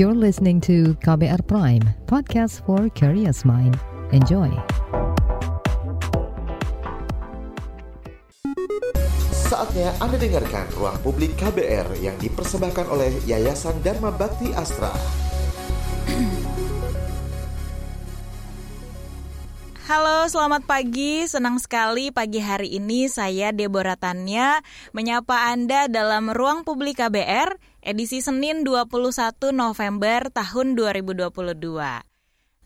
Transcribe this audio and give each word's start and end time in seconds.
You're 0.00 0.16
listening 0.16 0.64
to 0.64 0.96
KBR 1.04 1.44
Prime, 1.44 1.84
podcast 2.08 2.64
for 2.64 2.88
curious 2.96 3.44
mind. 3.44 3.76
Enjoy. 4.16 4.48
Saatnya 9.28 9.92
Anda 10.00 10.16
dengarkan 10.16 10.72
Ruang 10.72 10.96
Publik 11.04 11.36
KBR 11.36 12.00
yang 12.00 12.16
dipersembahkan 12.16 12.88
oleh 12.88 13.12
Yayasan 13.28 13.84
Dharma 13.84 14.08
Bakti 14.08 14.56
Astra. 14.56 14.88
Halo, 19.84 20.24
selamat 20.32 20.64
pagi. 20.64 21.28
Senang 21.28 21.60
sekali 21.60 22.08
pagi 22.08 22.40
hari 22.40 22.72
ini 22.72 23.04
saya 23.12 23.52
Deborah 23.52 24.00
Tanya 24.00 24.64
menyapa 24.96 25.52
Anda 25.52 25.92
dalam 25.92 26.32
Ruang 26.32 26.64
Publik 26.64 27.04
KBR 27.04 27.52
edisi 27.80 28.20
Senin 28.20 28.62
21 28.64 29.52
November 29.52 30.28
tahun 30.32 30.76
2022. 30.76 31.30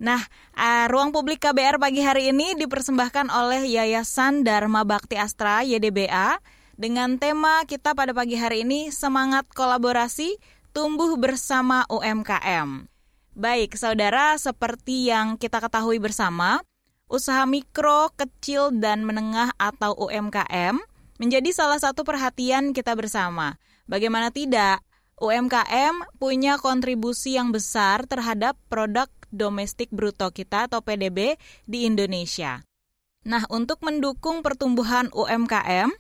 Nah, 0.03 0.23
uh, 0.59 0.87
ruang 0.91 1.15
publik 1.15 1.39
KBR 1.47 1.79
pagi 1.79 2.03
hari 2.03 2.35
ini 2.35 2.59
dipersembahkan 2.59 3.31
oleh 3.31 3.63
Yayasan 3.71 4.43
Dharma 4.43 4.83
Bakti 4.83 5.15
Astra 5.15 5.63
YDBA 5.63 6.43
dengan 6.75 7.17
tema 7.23 7.63
kita 7.63 7.95
pada 7.95 8.11
pagi 8.11 8.35
hari 8.35 8.67
ini 8.67 8.91
semangat 8.91 9.47
kolaborasi 9.55 10.35
tumbuh 10.75 11.15
bersama 11.15 11.87
UMKM. 11.87 12.91
Baik, 13.35 13.79
saudara, 13.79 14.35
seperti 14.39 15.11
yang 15.11 15.39
kita 15.39 15.63
ketahui 15.63 16.03
bersama, 16.03 16.63
usaha 17.07 17.47
mikro, 17.47 18.11
kecil, 18.15 18.75
dan 18.75 19.07
menengah 19.07 19.55
atau 19.59 19.95
UMKM 19.95 20.79
menjadi 21.19 21.51
salah 21.55 21.79
satu 21.79 22.03
perhatian 22.03 22.75
kita 22.75 22.95
bersama. 22.99 23.59
Bagaimana 23.87 24.35
tidak, 24.35 24.83
UMKM 25.19 26.19
punya 26.19 26.59
kontribusi 26.59 27.39
yang 27.39 27.55
besar 27.55 28.07
terhadap 28.11 28.59
produk 28.67 29.07
domestik 29.35 29.91
bruto 29.91 30.31
kita 30.31 30.71
atau 30.71 30.83
PDB 30.83 31.39
di 31.67 31.87
Indonesia. 31.87 32.63
Nah, 33.25 33.43
untuk 33.49 33.81
mendukung 33.83 34.45
pertumbuhan 34.45 35.09
UMKM, 35.11 35.91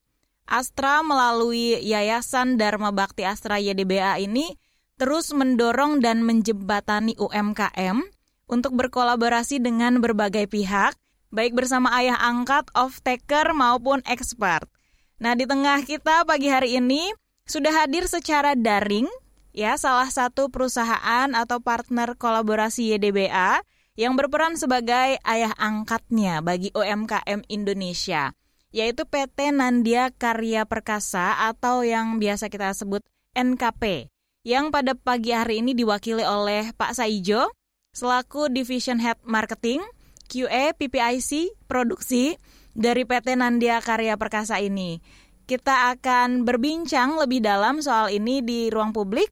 Astra 0.45 1.01
melalui 1.01 1.81
Yayasan 1.81 2.61
Dharma 2.61 2.93
Bakti 2.93 3.25
Astra 3.25 3.57
YDBA 3.57 4.21
ini 4.21 4.61
terus 5.01 5.33
mendorong 5.33 6.05
dan 6.05 6.21
menjembatani 6.21 7.17
UMKM 7.17 8.05
untuk 8.45 8.77
berkolaborasi 8.77 9.59
dengan 9.59 10.05
berbagai 10.05 10.47
pihak, 10.53 10.95
baik 11.33 11.57
bersama 11.57 11.97
ayah 11.97 12.21
angkat, 12.21 12.69
off-taker, 12.77 13.57
maupun 13.57 14.05
expert. 14.05 14.69
Nah, 15.17 15.33
di 15.33 15.49
tengah 15.49 15.81
kita 15.83 16.29
pagi 16.29 16.53
hari 16.53 16.77
ini 16.77 17.09
sudah 17.45 17.85
hadir 17.85 18.09
secara 18.09 18.57
daring 18.57 19.09
ya 19.55 19.77
salah 19.77 20.09
satu 20.11 20.51
perusahaan 20.51 21.31
atau 21.33 21.61
partner 21.61 22.17
kolaborasi 22.19 22.97
YDBA 22.97 23.63
yang 23.95 24.19
berperan 24.19 24.59
sebagai 24.59 25.23
ayah 25.23 25.55
angkatnya 25.55 26.43
bagi 26.43 26.75
UMKM 26.75 27.47
Indonesia, 27.47 28.35
yaitu 28.75 29.07
PT 29.07 29.55
Nandia 29.55 30.11
Karya 30.11 30.67
Perkasa 30.67 31.47
atau 31.47 31.87
yang 31.87 32.19
biasa 32.19 32.51
kita 32.51 32.75
sebut 32.75 33.07
NKP, 33.39 34.11
yang 34.43 34.75
pada 34.75 34.99
pagi 34.99 35.31
hari 35.31 35.63
ini 35.63 35.79
diwakili 35.79 36.27
oleh 36.27 36.75
Pak 36.75 36.99
Saijo, 36.99 37.55
selaku 37.95 38.51
Division 38.51 38.99
Head 38.99 39.23
Marketing, 39.23 39.79
QA, 40.27 40.75
PPIC, 40.75 41.55
Produksi 41.71 42.35
dari 42.75 43.07
PT 43.07 43.39
Nandia 43.39 43.79
Karya 43.79 44.19
Perkasa 44.19 44.59
ini. 44.59 44.99
Kita 45.45 45.93
akan 45.93 46.49
berbincang 46.49 47.21
lebih 47.21 47.45
dalam 47.45 47.85
soal 47.85 48.09
ini 48.09 48.41
di 48.41 48.73
ruang 48.73 48.97
publik. 48.97 49.29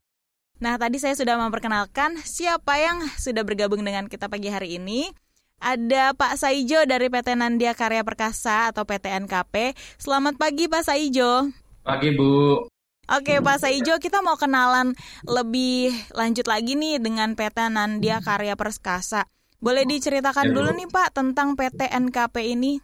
Nah, 0.61 0.77
tadi 0.77 1.01
saya 1.01 1.17
sudah 1.17 1.41
memperkenalkan 1.41 2.21
siapa 2.21 2.77
yang 2.77 3.01
sudah 3.17 3.41
bergabung 3.41 3.81
dengan 3.81 4.05
kita 4.05 4.29
pagi 4.29 4.53
hari 4.53 4.77
ini. 4.77 5.09
Ada 5.57 6.13
Pak 6.13 6.37
Saijo 6.37 6.85
dari 6.85 7.09
PT 7.09 7.33
Nandia 7.33 7.73
Karya 7.73 8.05
Perkasa 8.05 8.69
atau 8.69 8.85
PT 8.85 9.09
NKP. 9.25 9.73
Selamat 9.97 10.37
pagi 10.37 10.69
Pak 10.69 10.85
Saijo. 10.85 11.49
Pagi 11.81 12.13
Bu. 12.13 12.61
Oke 13.09 13.41
Pak 13.41 13.57
Saijo, 13.57 13.97
kita 13.97 14.21
mau 14.21 14.37
kenalan 14.37 14.93
lebih 15.25 15.97
lanjut 16.13 16.45
lagi 16.45 16.77
nih 16.77 17.01
dengan 17.01 17.33
PT 17.33 17.73
Nandia 17.73 18.21
Karya 18.21 18.53
Perkasa. 18.53 19.25
Boleh 19.57 19.89
diceritakan 19.89 20.51
ya, 20.51 20.53
dulu 20.53 20.69
nih 20.77 20.93
Pak 20.93 21.17
tentang 21.17 21.57
PT 21.57 21.89
NKP 21.89 22.53
ini? 22.53 22.77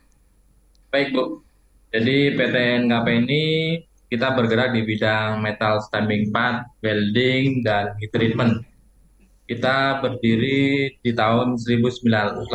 Baik 0.90 1.14
Bu. 1.14 1.46
Jadi 1.90 2.38
PT 2.38 2.56
NKP 2.86 3.08
ini 3.26 3.44
kita 4.10 4.38
bergerak 4.38 4.78
di 4.78 4.86
bidang 4.86 5.42
metal 5.42 5.82
stamping 5.82 6.30
part, 6.30 6.70
welding, 6.86 7.66
dan 7.66 7.98
heat 7.98 8.14
treatment. 8.14 8.62
Kita 9.50 9.98
berdiri 9.98 10.94
di 11.02 11.12
tahun 11.18 11.58
1985, 11.58 12.46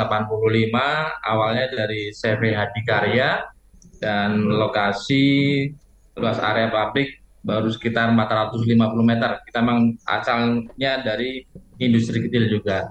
awalnya 1.27 1.67
dari 1.67 2.15
CV 2.15 2.55
Hadi 2.55 2.81
Karya, 2.87 3.43
dan 3.99 4.47
lokasi 4.47 5.67
luas 6.15 6.39
area 6.39 6.71
pabrik 6.71 7.19
baru 7.43 7.75
sekitar 7.75 8.15
450 8.15 8.71
meter. 9.03 9.43
Kita 9.50 9.59
memang 9.67 9.99
asalnya 10.06 11.03
dari 11.03 11.43
industri 11.83 12.23
kecil 12.23 12.47
juga. 12.47 12.87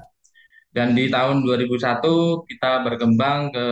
Dan 0.75 0.91
di 0.91 1.07
tahun 1.07 1.47
2001 1.47 2.43
kita 2.51 2.83
berkembang 2.83 3.55
ke 3.55 3.67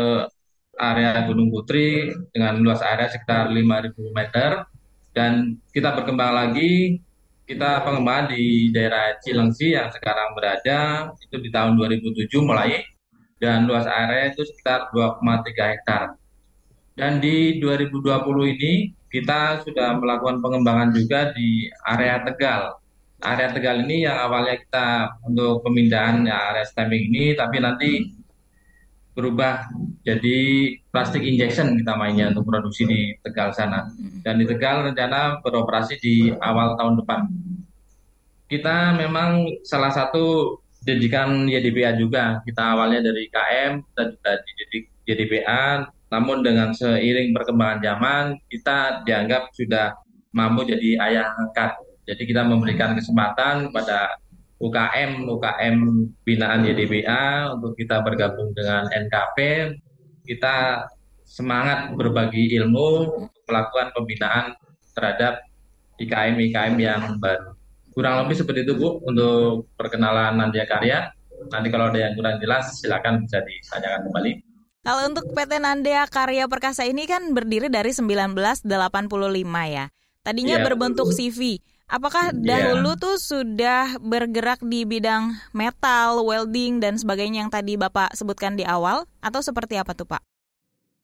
area 0.79 1.27
Gunung 1.27 1.51
Putri 1.51 2.11
dengan 2.31 2.59
luas 2.63 2.79
area 2.79 3.11
sekitar 3.11 3.51
5.000 3.51 3.91
meter. 4.15 4.63
Dan 5.11 5.59
kita 5.75 5.91
berkembang 5.99 6.31
lagi, 6.31 6.95
kita 7.43 7.83
pengembangan 7.83 8.31
di 8.31 8.71
daerah 8.71 9.19
Cilengsi 9.19 9.75
yang 9.75 9.91
sekarang 9.91 10.31
berada, 10.31 11.11
itu 11.19 11.35
di 11.35 11.51
tahun 11.51 11.75
2007 11.75 12.31
mulai. 12.47 12.79
Dan 13.41 13.67
luas 13.67 13.89
area 13.89 14.31
itu 14.31 14.45
sekitar 14.47 14.93
2,3 14.95 15.73
hektar. 15.75 16.15
Dan 16.95 17.19
di 17.19 17.59
2020 17.59 18.53
ini 18.55 18.93
kita 19.11 19.65
sudah 19.67 19.99
melakukan 19.99 20.39
pengembangan 20.39 20.95
juga 20.95 21.35
di 21.35 21.67
area 21.83 22.23
Tegal. 22.23 22.79
Area 23.19 23.51
Tegal 23.51 23.83
ini 23.83 24.07
yang 24.07 24.17
awalnya 24.29 24.55
kita 24.61 24.87
untuk 25.27 25.65
pemindahan 25.67 26.23
ya, 26.23 26.55
area 26.55 26.63
stamping 26.63 27.11
ini, 27.11 27.35
tapi 27.35 27.57
nanti 27.59 27.89
berubah 29.11 29.67
jadi 30.01 30.37
plastik 30.89 31.21
injection 31.21 31.77
kita 31.77 31.93
mainnya 31.93 32.33
untuk 32.33 32.49
produksi 32.49 32.89
di 32.89 33.01
Tegal 33.21 33.53
sana. 33.53 33.85
Dan 34.25 34.41
di 34.41 34.45
Tegal 34.49 34.89
rencana 34.89 35.37
beroperasi 35.45 36.01
di 36.01 36.15
awal 36.41 36.73
tahun 36.79 36.97
depan. 37.03 37.21
Kita 38.49 38.97
memang 38.97 39.61
salah 39.63 39.93
satu 39.93 40.57
didikan 40.81 41.45
YDBA 41.45 42.01
juga. 42.01 42.41
Kita 42.41 42.73
awalnya 42.73 43.05
dari 43.05 43.29
KM, 43.29 43.85
kita 43.85 44.03
juga 44.09 44.31
dididik 44.41 44.83
YDBA, 45.05 45.65
namun 46.11 46.43
dengan 46.43 46.73
seiring 46.75 47.31
perkembangan 47.31 47.79
zaman, 47.79 48.23
kita 48.49 49.05
dianggap 49.07 49.53
sudah 49.55 49.95
mampu 50.33 50.67
jadi 50.67 50.99
ayah 51.07 51.31
angkat. 51.37 51.77
Jadi 52.09 52.27
kita 52.27 52.43
memberikan 52.43 52.97
kesempatan 52.97 53.69
kepada 53.69 54.19
UKM, 54.61 55.25
UKM 55.25 55.77
binaan 56.21 56.61
YDBA 56.61 57.57
untuk 57.57 57.73
kita 57.73 58.05
bergabung 58.05 58.53
dengan 58.53 58.85
NKP. 58.93 59.37
Kita 60.21 60.85
semangat 61.25 61.97
berbagi 61.97 62.53
ilmu 62.61 62.87
untuk 63.25 63.41
melakukan 63.49 63.89
pembinaan 63.97 64.45
terhadap 64.93 65.41
IKM-IKM 65.97 66.75
yang 66.77 67.17
baru. 67.17 67.57
Kurang 67.91 68.23
lebih 68.23 68.39
seperti 68.39 68.63
itu 68.63 68.77
Bu 68.77 69.01
untuk 69.03 69.67
perkenalan 69.75 70.37
Nandia 70.37 70.69
Karya. 70.69 71.11
Nanti 71.49 71.67
kalau 71.73 71.89
ada 71.89 71.99
yang 71.99 72.13
kurang 72.13 72.37
jelas 72.37 72.77
silakan 72.79 73.25
bisa 73.25 73.41
ditanyakan 73.41 74.07
kembali. 74.07 74.31
Kalau 74.81 75.13
untuk 75.13 75.29
PT 75.29 75.61
Nandea 75.61 76.09
Karya 76.09 76.49
Perkasa 76.49 76.89
ini 76.89 77.05
kan 77.05 77.37
berdiri 77.37 77.69
dari 77.69 77.93
1985 77.93 78.65
ya. 79.69 79.85
Tadinya 80.21 80.57
yeah. 80.57 80.65
berbentuk 80.65 81.13
CV. 81.13 81.61
Apakah 81.91 82.31
iya. 82.31 82.71
dahulu 82.71 82.95
yeah. 82.95 83.03
tuh 83.03 83.15
sudah 83.19 83.83
bergerak 83.99 84.63
di 84.63 84.87
bidang 84.87 85.35
metal, 85.51 86.23
welding 86.23 86.79
dan 86.79 86.95
sebagainya 86.95 87.43
yang 87.43 87.51
tadi 87.51 87.75
Bapak 87.75 88.15
sebutkan 88.15 88.55
di 88.55 88.63
awal 88.63 89.03
atau 89.19 89.43
seperti 89.43 89.75
apa 89.75 89.91
tuh 89.91 90.07
Pak? 90.07 90.23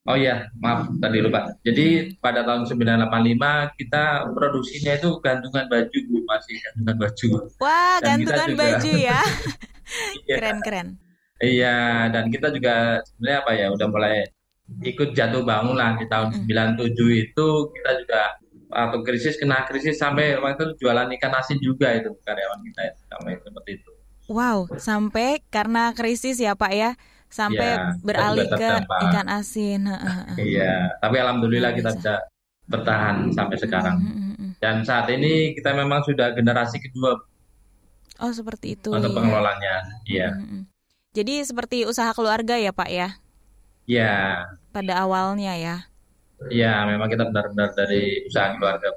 Oh 0.07 0.15
iya, 0.15 0.47
maaf 0.63 0.87
tadi 1.03 1.19
lupa. 1.19 1.51
Jadi 1.67 2.15
pada 2.23 2.47
tahun 2.47 2.63
1985 2.63 3.75
kita 3.75 4.31
produksinya 4.31 4.95
itu 4.95 5.09
gantungan 5.19 5.67
baju 5.67 5.97
Bu, 6.07 6.17
masih 6.23 6.55
gantungan 6.63 6.95
baju. 7.03 7.27
Wah, 7.59 7.99
Dan 7.99 8.23
gantungan 8.23 8.49
juga, 8.55 8.61
baju 8.63 8.91
ya. 8.95 9.19
Keren-keren. 10.39 10.87
Iya, 11.43 12.07
dan 12.15 12.31
kita 12.31 12.47
juga 12.55 13.03
sebenarnya 13.03 13.39
apa 13.43 13.51
ya 13.59 13.67
udah 13.75 13.87
mulai 13.91 14.15
ikut 14.87 15.11
jatuh 15.11 15.43
bangun 15.43 15.75
lah 15.75 15.99
di 15.99 16.07
tahun 16.07 16.47
mm. 16.47 16.79
97 16.79 17.23
itu 17.27 17.47
kita 17.75 17.91
juga 17.99 18.21
atau 18.67 18.99
krisis 19.03 19.39
kena 19.39 19.63
krisis 19.67 19.95
sampai 19.95 20.35
waktu 20.39 20.75
itu 20.75 20.87
jualan 20.87 21.07
ikan 21.19 21.33
asin 21.39 21.57
juga 21.63 21.95
itu 21.95 22.11
karyawan 22.23 22.59
kita 22.67 22.81
ya, 22.83 22.93
sampai 23.11 23.31
seperti 23.39 23.71
itu. 23.79 23.91
Wow, 24.27 24.67
sampai 24.75 25.39
karena 25.47 25.95
krisis 25.95 26.35
ya 26.35 26.51
Pak 26.51 26.71
ya, 26.75 26.91
sampai 27.31 27.79
ya, 27.79 27.95
beralih 28.03 28.47
ke 28.51 28.83
ikan 28.83 29.27
asin. 29.31 29.87
Iya, 30.35 30.99
tapi 30.99 31.15
alhamdulillah 31.23 31.71
kita 31.71 31.95
bisa 31.95 32.19
bertahan 32.67 33.31
sampai 33.31 33.55
sekarang. 33.55 33.97
Dan 34.59 34.83
saat 34.83 35.07
ini 35.13 35.55
kita 35.55 35.71
memang 35.71 36.03
sudah 36.03 36.35
generasi 36.35 36.81
kedua 36.83 37.15
Oh, 38.17 38.33
seperti 38.33 38.73
itu. 38.73 38.89
Untuk 38.89 39.13
ya. 39.13 39.15
pengelolanya, 39.15 39.75
iya. 40.09 40.29
Mm-mm. 40.33 40.65
Jadi 41.13 41.45
seperti 41.45 41.85
usaha 41.85 42.09
keluarga 42.17 42.57
ya, 42.57 42.73
Pak 42.73 42.89
ya? 42.89 43.09
Iya, 43.87 44.43
Pada 44.73 44.93
awalnya 45.05 45.53
ya. 45.57 45.75
Iya. 46.47 46.85
Memang 46.85 47.07
kita 47.07 47.25
benar-benar 47.25 47.73
dari 47.73 48.23
usaha 48.23 48.53
keluarga. 48.53 48.89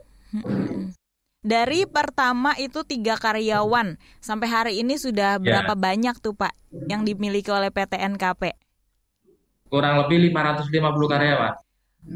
Dari 1.40 1.88
pertama 1.88 2.52
itu 2.54 2.84
tiga 2.84 3.16
karyawan 3.16 3.96
sampai 4.20 4.46
hari 4.46 4.72
ini 4.78 4.94
sudah 4.94 5.36
Ya. 5.36 5.40
berapa 5.40 5.72
banyak 5.72 6.20
tuh 6.20 6.36
Pak 6.36 6.52
yang 6.86 7.00
dimiliki 7.00 7.48
oleh 7.48 7.72
PT 7.72 7.96
NKP? 7.96 8.52
Kurang 9.66 10.04
lebih 10.04 10.20
550 10.28 10.68
karyawan. 11.08 11.54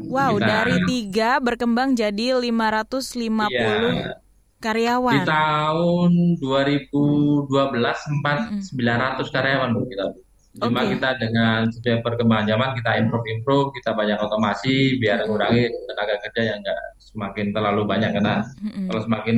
Wow, 0.09 0.37
Kita- 0.37 0.45
dari 0.45 0.75
tiga 0.83 1.37
berkembang 1.39 1.93
jadi 1.93 2.37
550 2.37 3.49
Iya. 3.49 4.21
Di 4.55 4.61
karyawan. 4.61 5.25
tahun 5.25 6.11
2012 6.41 7.97
sempat 7.99 8.37
Mm-mm. 8.49 8.61
900 8.61 9.29
karyawan 9.29 9.69
Bu 9.71 9.85
kita. 9.85 10.05
Cuma 10.55 10.87
kita 10.87 11.19
dengan 11.19 11.67
setiap 11.67 11.99
perkembangan 12.05 12.47
zaman 12.55 12.69
kita 12.79 12.91
improve 13.03 13.27
improve, 13.27 13.67
kita 13.75 13.91
banyak 13.91 14.15
otomasi 14.15 14.95
biar 15.03 15.27
mengurangi 15.27 15.67
tenaga 15.67 16.15
kerja 16.23 16.41
yang 16.55 16.57
enggak 16.63 16.79
semakin 16.99 17.45
terlalu 17.51 17.81
banyak 17.83 18.11
karena 18.15 18.35
Mm-mm. 18.63 18.87
kalau 18.87 19.01
semakin 19.03 19.37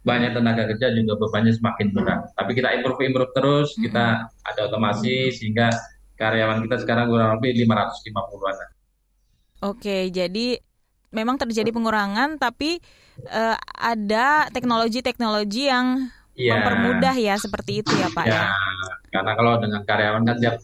banyak 0.00 0.32
tenaga 0.32 0.64
kerja 0.72 0.92
juga 0.96 1.12
bebannya 1.16 1.52
semakin 1.52 1.86
berat. 1.92 2.20
Tapi 2.36 2.50
kita 2.56 2.68
improve 2.76 3.00
improve 3.04 3.32
terus, 3.36 3.76
kita 3.76 4.28
ada 4.28 4.60
otomasi 4.68 5.32
sehingga 5.32 5.68
karyawan 6.16 6.64
kita 6.64 6.76
sekarang 6.84 7.08
kurang 7.08 7.40
lebih 7.40 7.64
550-an. 7.64 8.56
Oke, 9.60 10.08
jadi 10.08 10.56
memang 11.12 11.36
terjadi 11.36 11.68
pengurangan 11.72 12.40
tapi 12.40 12.80
eh, 13.28 13.56
ada 13.76 14.48
teknologi-teknologi 14.52 15.68
yang 15.68 16.08
Iya. 16.40 16.52
mempermudah 16.56 17.14
ya 17.14 17.34
seperti 17.36 17.84
itu 17.84 17.92
ya 17.92 18.08
Pak 18.08 18.24
ya. 18.24 18.32
Ya, 18.32 18.48
karena 19.12 19.32
kalau 19.36 19.52
dengan 19.60 19.80
karyawan 19.84 20.24
kan 20.24 20.36
tiap 20.40 20.56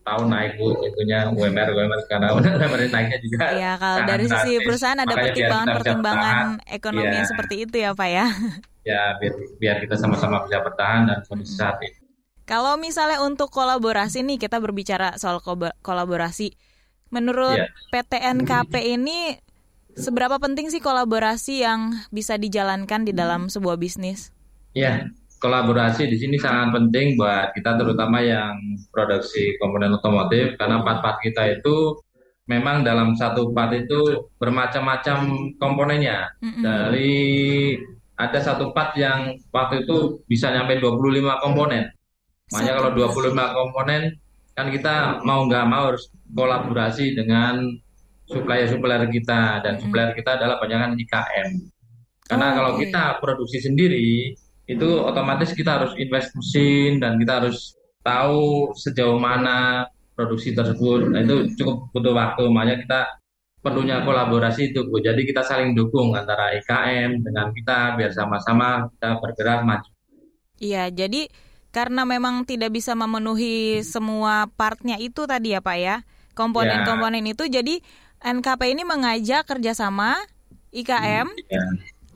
tahun 0.00 0.26
naik 0.32 0.52
bu, 0.56 0.80
itunya 0.80 1.28
UMR 1.28 1.68
UMR 1.76 2.00
karena 2.08 2.32
UMR 2.36 2.80
naiknya 2.88 3.18
juga. 3.20 3.36
Iya, 3.52 3.72
kalau 3.76 3.98
dari 4.08 4.24
sisi 4.26 4.52
perusahaan 4.64 4.96
ada 4.96 5.12
pertimbangan-pertimbangan 5.14 6.34
bertahan, 6.56 6.72
ekonomi 6.72 7.16
Iya. 7.20 7.28
seperti 7.28 7.54
itu 7.68 7.76
ya 7.84 7.90
Pak 7.92 8.08
ya. 8.08 8.26
ya 8.90 9.02
biar, 9.20 9.34
biar 9.60 9.76
kita 9.84 9.94
sama-sama 10.00 10.48
bisa 10.48 10.64
bertahan 10.64 11.04
dan 11.04 11.18
kondisi 11.28 11.54
saat 11.54 11.76
ini. 11.84 12.00
Kalau 12.48 12.74
misalnya 12.80 13.22
untuk 13.22 13.52
kolaborasi 13.52 14.26
nih 14.26 14.40
kita 14.40 14.58
berbicara 14.58 15.14
soal 15.20 15.38
kolaborasi. 15.84 16.56
Menurut 17.14 17.58
Iya. 17.58 17.70
PT 17.94 18.12
NKP 18.22 18.74
ini 18.98 19.38
seberapa 19.94 20.38
penting 20.42 20.70
sih 20.70 20.82
kolaborasi 20.82 21.62
yang 21.62 21.94
bisa 22.10 22.38
dijalankan 22.38 23.06
di 23.06 23.12
dalam 23.14 23.46
sebuah 23.46 23.78
bisnis? 23.78 24.34
Ya, 24.70 25.08
kolaborasi 25.40 26.06
di 26.06 26.16
sini 26.20 26.36
sangat 26.36 26.76
penting 26.76 27.16
buat 27.18 27.50
kita 27.56 27.80
terutama 27.80 28.20
yang 28.22 28.54
produksi 28.92 29.56
komponen 29.58 29.96
otomotif 29.96 30.54
karena 30.60 30.84
part-part 30.84 31.18
kita 31.24 31.58
itu 31.58 31.96
memang 32.46 32.82
dalam 32.82 33.14
satu 33.16 33.50
part 33.50 33.72
itu 33.74 34.30
bermacam-macam 34.38 35.18
komponennya. 35.58 36.28
Dari 36.62 37.20
ada 38.20 38.38
satu 38.38 38.70
part 38.76 38.92
yang 39.00 39.32
waktu 39.50 39.88
itu 39.88 40.20
bisa 40.28 40.52
nyampe 40.52 40.76
25 40.76 41.40
komponen. 41.40 41.88
Makanya 42.52 42.72
kalau 42.76 42.90
25 42.92 43.56
komponen 43.56 44.02
kan 44.52 44.66
kita 44.68 45.24
mau 45.24 45.46
nggak 45.48 45.66
mau 45.70 45.94
harus 45.94 46.10
kolaborasi 46.28 47.16
dengan 47.16 47.64
supplier-supplier 48.28 49.08
kita 49.10 49.64
dan 49.64 49.80
supplier 49.80 50.12
kita 50.12 50.36
adalah 50.36 50.60
kebanyakan 50.60 50.94
IKM. 51.00 51.50
Karena 52.30 52.46
Oh, 52.46 52.54
kalau 52.54 52.72
kita 52.78 53.18
produksi 53.18 53.58
sendiri 53.58 54.30
itu 54.70 55.02
otomatis 55.02 55.50
kita 55.50 55.82
harus 55.82 55.92
invest 55.98 56.30
mesin 56.38 57.02
dan 57.02 57.18
kita 57.18 57.42
harus 57.42 57.74
tahu 58.06 58.70
sejauh 58.78 59.18
mana 59.18 59.90
produksi 60.14 60.54
tersebut. 60.54 61.10
Nah, 61.10 61.26
itu 61.26 61.50
cukup 61.58 61.90
butuh 61.90 62.14
waktu. 62.14 62.44
Makanya 62.46 62.76
kita 62.86 63.00
perlunya 63.60 64.06
kolaborasi 64.06 64.70
itu, 64.70 64.86
Bu. 64.86 65.02
Jadi 65.02 65.26
kita 65.26 65.42
saling 65.42 65.74
dukung 65.74 66.14
antara 66.14 66.54
IKM 66.60 67.24
dengan 67.24 67.50
kita 67.50 67.98
biar 67.98 68.12
sama-sama 68.14 68.88
kita 68.94 69.18
bergerak 69.18 69.60
maju. 69.66 69.90
Iya, 70.60 70.92
jadi 70.92 71.32
karena 71.72 72.04
memang 72.04 72.44
tidak 72.44 72.74
bisa 72.76 72.92
memenuhi 72.92 73.80
semua 73.80 74.50
partnya 74.58 75.00
itu 75.00 75.24
tadi 75.24 75.56
ya 75.56 75.64
Pak 75.64 75.78
ya, 75.80 75.96
komponen-komponen 76.36 77.24
itu, 77.24 77.48
jadi 77.48 77.80
NKP 78.20 78.76
ini 78.76 78.82
mengajak 78.84 79.48
kerjasama 79.48 80.20
IKM. 80.74 81.32
Ya. 81.48 81.64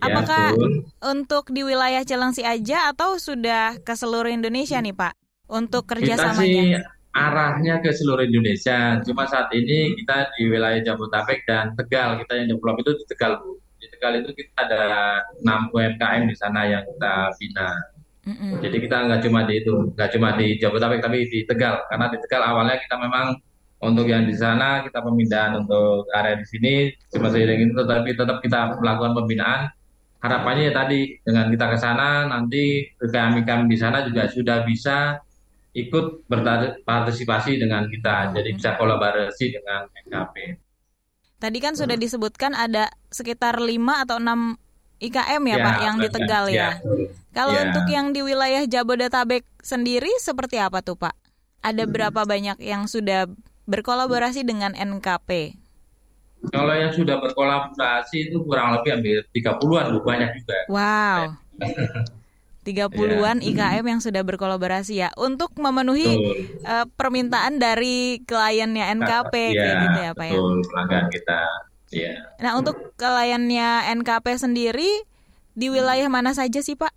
Ya, 0.05 0.13
Apakah 0.13 0.45
betul. 0.53 0.73
untuk 1.01 1.45
di 1.49 1.63
wilayah 1.65 2.03
Cilengsi 2.05 2.45
aja 2.45 2.93
atau 2.93 3.17
sudah 3.17 3.81
ke 3.81 3.97
seluruh 3.97 4.29
Indonesia 4.29 4.77
nih 4.77 4.93
Pak 4.93 5.15
untuk 5.49 5.89
Kita 5.89 5.97
kerjasamanya? 5.97 6.41
sih 6.41 6.77
arahnya 7.15 7.79
ke 7.81 7.95
seluruh 7.95 8.27
Indonesia. 8.27 8.99
Cuma 9.07 9.25
saat 9.25 9.49
ini 9.55 9.95
kita 10.03 10.35
di 10.35 10.51
wilayah 10.51 10.83
Jabodetabek 10.83 11.47
dan 11.47 11.73
Tegal. 11.79 12.19
Kita 12.27 12.33
yang 12.37 12.51
develop 12.51 12.77
itu 12.83 12.91
di 12.99 13.05
Tegal, 13.07 13.33
Bu. 13.39 13.57
Di 13.79 13.87
Tegal 13.87 14.13
itu 14.19 14.31
kita 14.35 14.53
ada 14.67 14.83
6 15.41 15.71
UMKM 15.71 16.23
di 16.27 16.37
sana 16.37 16.67
yang 16.67 16.83
kita 16.83 17.31
bina. 17.39 17.71
Mm-mm. 18.25 18.57
Jadi 18.65 18.77
kita 18.89 18.97
nggak 19.05 19.21
cuma 19.21 19.45
di 19.45 19.61
itu, 19.61 19.75
nggak 19.95 20.11
cuma 20.17 20.29
di 20.35 20.59
Jabodetabek 20.59 21.01
tapi 21.05 21.29
di 21.31 21.47
Tegal. 21.47 21.87
Karena 21.87 22.11
di 22.11 22.19
Tegal 22.19 22.43
awalnya 22.43 22.77
kita 22.83 22.97
memang 22.99 23.37
untuk 23.85 24.09
yang 24.09 24.25
di 24.25 24.33
sana 24.35 24.81
kita 24.81 25.05
pemindahan 25.05 25.61
untuk 25.61 26.09
area 26.17 26.41
di 26.41 26.47
sini 26.49 26.75
cuma 27.13 27.29
seiring 27.29 27.69
itu 27.69 27.75
tetapi 27.77 28.17
tetap 28.17 28.41
kita 28.41 28.81
melakukan 28.81 29.13
pembinaan. 29.13 29.69
Harapannya 30.25 30.73
ya 30.73 30.73
tadi 30.73 31.21
dengan 31.21 31.53
kita 31.53 31.69
ke 31.69 31.77
sana 31.77 32.25
nanti 32.25 32.81
kami-kami 32.97 33.69
di 33.69 33.77
sana 33.77 34.09
juga 34.09 34.25
sudah 34.25 34.65
bisa 34.65 35.21
ikut 35.77 36.25
berpartisipasi 36.31 37.61
dengan 37.61 37.85
kita. 37.93 38.33
Jadi 38.33 38.57
bisa 38.57 38.73
kolaborasi 38.81 39.53
dengan 39.53 39.85
NKP. 40.09 40.35
Tadi 41.45 41.59
kan 41.61 41.77
sudah 41.77 42.01
disebutkan 42.01 42.57
ada 42.57 42.89
sekitar 43.13 43.61
5 43.61 43.69
atau 44.01 44.17
6 44.17 44.57
IKM 45.03 45.43
ya, 45.45 45.57
Pak 45.61 45.77
yang 45.85 45.97
di 46.01 46.09
Tegal 46.09 46.45
ya. 46.49 46.81
Kalau 47.37 47.53
Ya. 47.53 47.69
untuk 47.69 47.85
yang 47.93 48.17
di 48.17 48.25
wilayah 48.25 48.65
Jabodetabek 48.65 49.45
sendiri 49.61 50.09
seperti 50.23 50.57
apa 50.57 50.81
tuh 50.81 50.97
Pak? 50.97 51.13
Ada 51.61 51.85
berapa 51.85 52.25
banyak 52.25 52.65
yang 52.65 52.89
sudah 52.89 53.29
berkolaborasi 53.69 54.47
dengan 54.47 54.73
NKP? 54.73 55.59
Kalau 56.51 56.75
yang 56.75 56.93
sudah 56.93 57.17
berkolaborasi 57.23 58.31
itu 58.31 58.43
kurang 58.45 58.77
lebih 58.77 58.91
hampir 58.99 59.19
30-an, 59.33 59.95
Bu. 59.95 60.01
banyak 60.05 60.31
juga. 60.41 60.59
Wow. 60.69 61.21
30-an 62.65 63.45
IKM 63.45 63.85
yang 63.85 64.01
sudah 64.01 64.25
berkolaborasi 64.25 65.05
ya 65.05 65.13
untuk 65.21 65.53
memenuhi 65.61 66.17
Betul. 66.17 66.37
eh, 66.65 66.87
permintaan 66.97 67.61
dari 67.61 68.25
kliennya 68.25 68.89
NKP 68.97 69.35
Iya, 69.53 69.61
kayak 69.61 69.77
gitu 69.85 69.99
ya 70.01 70.11
Pak 70.17 70.25
ya. 70.25 70.33
betul, 70.33 70.55
pelanggan 70.73 71.07
kita. 71.13 71.41
Iya. 71.95 72.13
Nah, 72.41 72.53
untuk 72.57 72.77
kliennya 72.97 73.69
NKP 74.01 74.27
sendiri 74.41 74.91
di 75.53 75.67
wilayah 75.69 76.09
mana 76.09 76.33
saja 76.33 76.65
sih 76.65 76.75
Pak? 76.75 76.91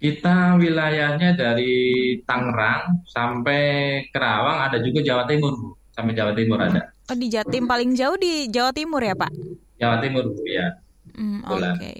Kita 0.00 0.56
wilayahnya 0.56 1.36
dari 1.36 2.16
Tangerang 2.24 3.04
sampai 3.08 3.62
Kerawang, 4.10 4.68
ada 4.68 4.80
juga 4.80 5.00
Jawa 5.04 5.24
Timur. 5.28 5.78
Sampai 5.94 6.12
Jawa 6.16 6.32
Timur 6.34 6.58
ada. 6.58 6.93
Oh, 7.04 7.16
di 7.16 7.28
Jatim 7.28 7.68
paling 7.68 7.92
jauh 7.92 8.16
di 8.16 8.48
Jawa 8.48 8.72
Timur 8.72 9.04
ya 9.04 9.12
Pak? 9.12 9.28
Jawa 9.76 10.00
Timur, 10.00 10.24
ya. 10.48 10.72
Hmm, 11.12 11.44
Betul. 11.44 11.60
Oke. 11.76 11.92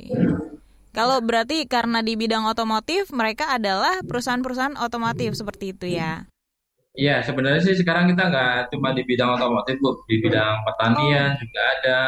Kalau 0.94 1.18
berarti 1.20 1.66
karena 1.68 2.00
di 2.00 2.14
bidang 2.16 2.46
otomotif 2.48 3.10
mereka 3.10 3.52
adalah 3.52 4.00
perusahaan-perusahaan 4.06 4.78
otomotif 4.80 5.36
seperti 5.36 5.74
itu 5.76 5.86
ya. 5.98 6.24
Iya, 6.94 7.26
sebenarnya 7.26 7.58
sih 7.66 7.74
sekarang 7.74 8.06
kita 8.14 8.30
nggak 8.30 8.70
cuma 8.70 8.94
di 8.94 9.02
bidang 9.02 9.34
otomotif, 9.34 9.74
Bu. 9.82 9.98
Di 10.06 10.22
bidang 10.22 10.62
pertanian 10.62 11.34
juga 11.36 11.60
ada, 11.74 11.98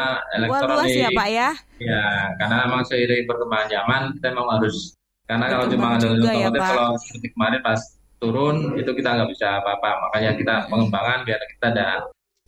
Wah 0.47 0.63
luas 0.63 0.87
elektronik. 0.87 1.03
ya 1.03 1.09
Pak 1.11 1.27
ya. 1.27 1.49
Ya, 1.83 2.03
karena 2.39 2.55
memang 2.65 2.81
seiring 2.87 3.27
perkembangan 3.27 3.67
zaman 3.67 4.01
kita 4.17 4.27
memang 4.31 4.49
harus 4.57 4.95
karena 5.27 5.45
kalau 5.51 5.65
cuma 5.67 5.87
ada 5.99 6.07
ya, 6.07 6.15
otomotif 6.15 6.61
Pak. 6.63 6.69
kalau 6.71 6.89
seperti 6.95 7.27
kemarin 7.35 7.59
pas 7.59 7.81
turun 8.23 8.55
itu 8.79 8.91
kita 8.95 9.09
nggak 9.19 9.29
bisa 9.35 9.47
apa-apa. 9.59 9.89
Makanya 10.07 10.31
kita 10.39 10.55
pengembangan 10.71 11.19
biar 11.27 11.41
kita 11.51 11.65
ada 11.75 11.87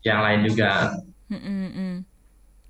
yang 0.01 0.19
lain 0.19 0.39
juga. 0.43 0.95
Mm, 1.27 1.39
mm. 1.69 1.95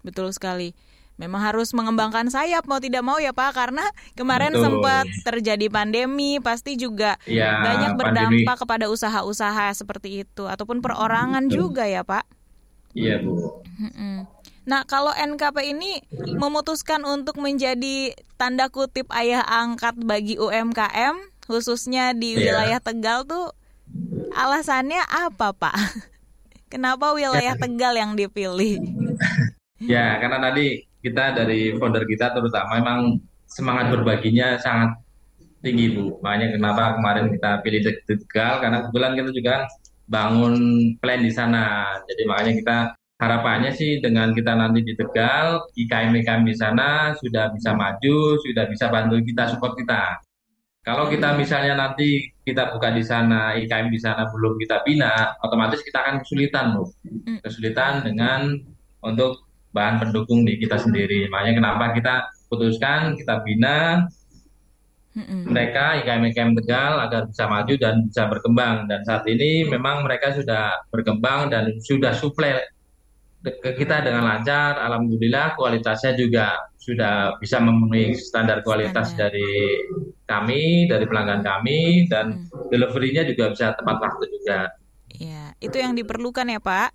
Betul 0.02 0.30
sekali. 0.30 0.74
Memang 1.16 1.44
harus 1.44 1.76
mengembangkan 1.76 2.28
sayap 2.28 2.64
mau 2.64 2.80
tidak 2.80 3.04
mau 3.04 3.20
ya 3.20 3.30
Pak 3.30 3.52
karena 3.52 3.84
kemarin 4.16 4.56
Betul. 4.56 4.64
sempat 4.64 5.04
terjadi 5.22 5.68
pandemi 5.68 6.40
pasti 6.40 6.74
juga 6.74 7.20
Ya, 7.24 7.60
banyak 7.60 7.92
pandemi. 7.94 8.00
berdampak 8.48 8.56
kepada 8.64 8.86
usaha-usaha 8.88 9.68
seperti 9.74 10.24
itu 10.24 10.48
ataupun 10.48 10.80
perorangan 10.80 11.52
juga 11.52 11.84
ya 11.84 12.08
Pak. 12.08 12.24
Iya, 12.96 13.20
Bu. 13.20 13.36
Mm-mm. 13.78 14.26
Nah, 14.64 14.82
kalau 14.84 15.12
NKP 15.12 15.58
ini 15.68 16.00
memutuskan 16.32 17.04
untuk 17.04 17.36
menjadi 17.36 18.12
tanda 18.36 18.70
kutip 18.70 19.12
ayah 19.12 19.44
angkat 19.44 20.00
bagi 20.00 20.38
UMKM, 20.38 21.20
khususnya 21.44 22.14
di 22.14 22.34
Iya. 22.34 22.56
wilayah 22.64 22.80
Tegal 22.80 23.26
tuh, 23.26 23.52
alasannya 24.32 25.02
apa, 25.04 25.52
Pak? 25.52 25.76
Kenapa 26.70 27.18
wilayah 27.18 27.58
Ya. 27.58 27.60
Tegal 27.60 27.94
yang 27.98 28.14
dipilih? 28.14 28.78
Ya, 29.82 30.22
karena 30.22 30.38
tadi 30.38 30.86
kita 31.02 31.34
dari 31.34 31.74
founder 31.76 32.06
kita 32.06 32.30
terutama 32.36 32.78
memang 32.78 33.00
semangat 33.50 33.90
berbaginya 33.90 34.60
sangat 34.62 35.02
tinggi 35.66 35.98
Bu. 35.98 36.22
Makanya 36.22 36.54
kenapa 36.54 36.96
kemarin 36.96 37.34
kita 37.34 37.66
pilih 37.66 37.82
Tegal 38.06 38.62
karena 38.62 38.78
kebetulan 38.86 39.14
kita 39.18 39.30
juga 39.34 39.56
bangun 40.06 40.56
plan 41.02 41.22
di 41.26 41.32
sana. 41.34 41.98
Jadi 42.06 42.22
makanya 42.30 42.54
kita 42.62 42.78
harapannya 43.20 43.72
sih 43.76 44.00
dengan 44.00 44.32
kita 44.32 44.56
nanti 44.56 44.86
di 44.86 44.94
Tegal, 44.96 45.66
IKM-IKM 45.76 46.44
di 46.48 46.56
sana 46.56 47.18
sudah 47.18 47.52
bisa 47.52 47.76
maju, 47.76 48.40
sudah 48.46 48.66
bisa 48.70 48.86
bantu 48.94 49.20
kita, 49.26 49.50
support 49.52 49.74
kita. 49.76 50.22
Kalau 50.80 51.12
kita 51.12 51.36
misalnya 51.36 51.76
nanti 51.76 52.32
kita 52.48 52.72
buka 52.72 52.90
di 52.96 53.04
sana, 53.04 53.54
IKM 53.60 53.92
di 53.92 54.00
sana 54.00 54.26
belum 54.32 54.56
kita 54.58 54.82
bina, 54.88 55.36
otomatis 55.44 55.84
kita 55.84 56.02
akan 56.02 56.16
kesulitan, 56.24 56.66
Bu. 56.74 56.84
Mm. 57.04 57.38
Kesulitan 57.44 57.94
dengan 58.08 58.58
untuk 59.04 59.44
bahan 59.76 60.02
pendukung 60.02 60.48
di 60.48 60.58
kita 60.58 60.80
sendiri. 60.80 61.30
Makanya 61.30 61.62
kenapa 61.62 61.86
kita 61.94 62.16
putuskan 62.50 63.20
kita 63.20 63.46
bina 63.46 64.08
mereka 65.28 66.00
IKM-IKM 66.00 66.54
Tegal 66.64 66.94
agar 67.02 67.28
bisa 67.28 67.44
maju 67.50 67.74
dan 67.76 68.08
bisa 68.08 68.30
berkembang. 68.30 68.88
Dan 68.88 69.04
saat 69.04 69.26
ini 69.28 69.68
memang 69.68 70.06
mereka 70.06 70.32
sudah 70.32 70.86
berkembang 70.94 71.50
dan 71.52 71.76
sudah 71.84 72.14
suplai 72.16 72.62
kita 73.48 74.04
dengan 74.04 74.28
lancar. 74.28 74.76
Alhamdulillah 74.78 75.56
kualitasnya 75.56 76.16
juga 76.16 76.60
sudah 76.76 77.40
bisa 77.40 77.60
memenuhi 77.64 78.16
standar 78.18 78.60
kualitas 78.68 79.16
Standar. 79.16 79.32
dari 79.32 79.80
kami, 80.28 80.86
dari 80.92 81.06
pelanggan 81.08 81.42
kami, 81.42 82.06
dan 82.12 82.44
Mm. 82.44 82.70
deliverynya 82.70 83.24
juga 83.26 83.52
bisa 83.56 83.72
tepat 83.74 83.98
waktu 83.98 84.26
juga. 84.40 84.60
Ya, 85.10 85.56
itu 85.58 85.76
yang 85.80 85.96
diperlukan 85.98 86.46
ya 86.46 86.60
Pak. 86.62 86.90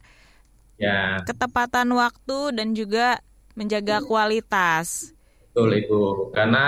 Ya, 0.76 1.22
Ketepatan 1.24 1.88
waktu 1.94 2.38
dan 2.54 2.74
juga 2.74 3.18
menjaga 3.54 4.02
kualitas. 4.04 5.14
betul 5.54 5.70
Ibu. 5.70 6.02
Karena 6.34 6.66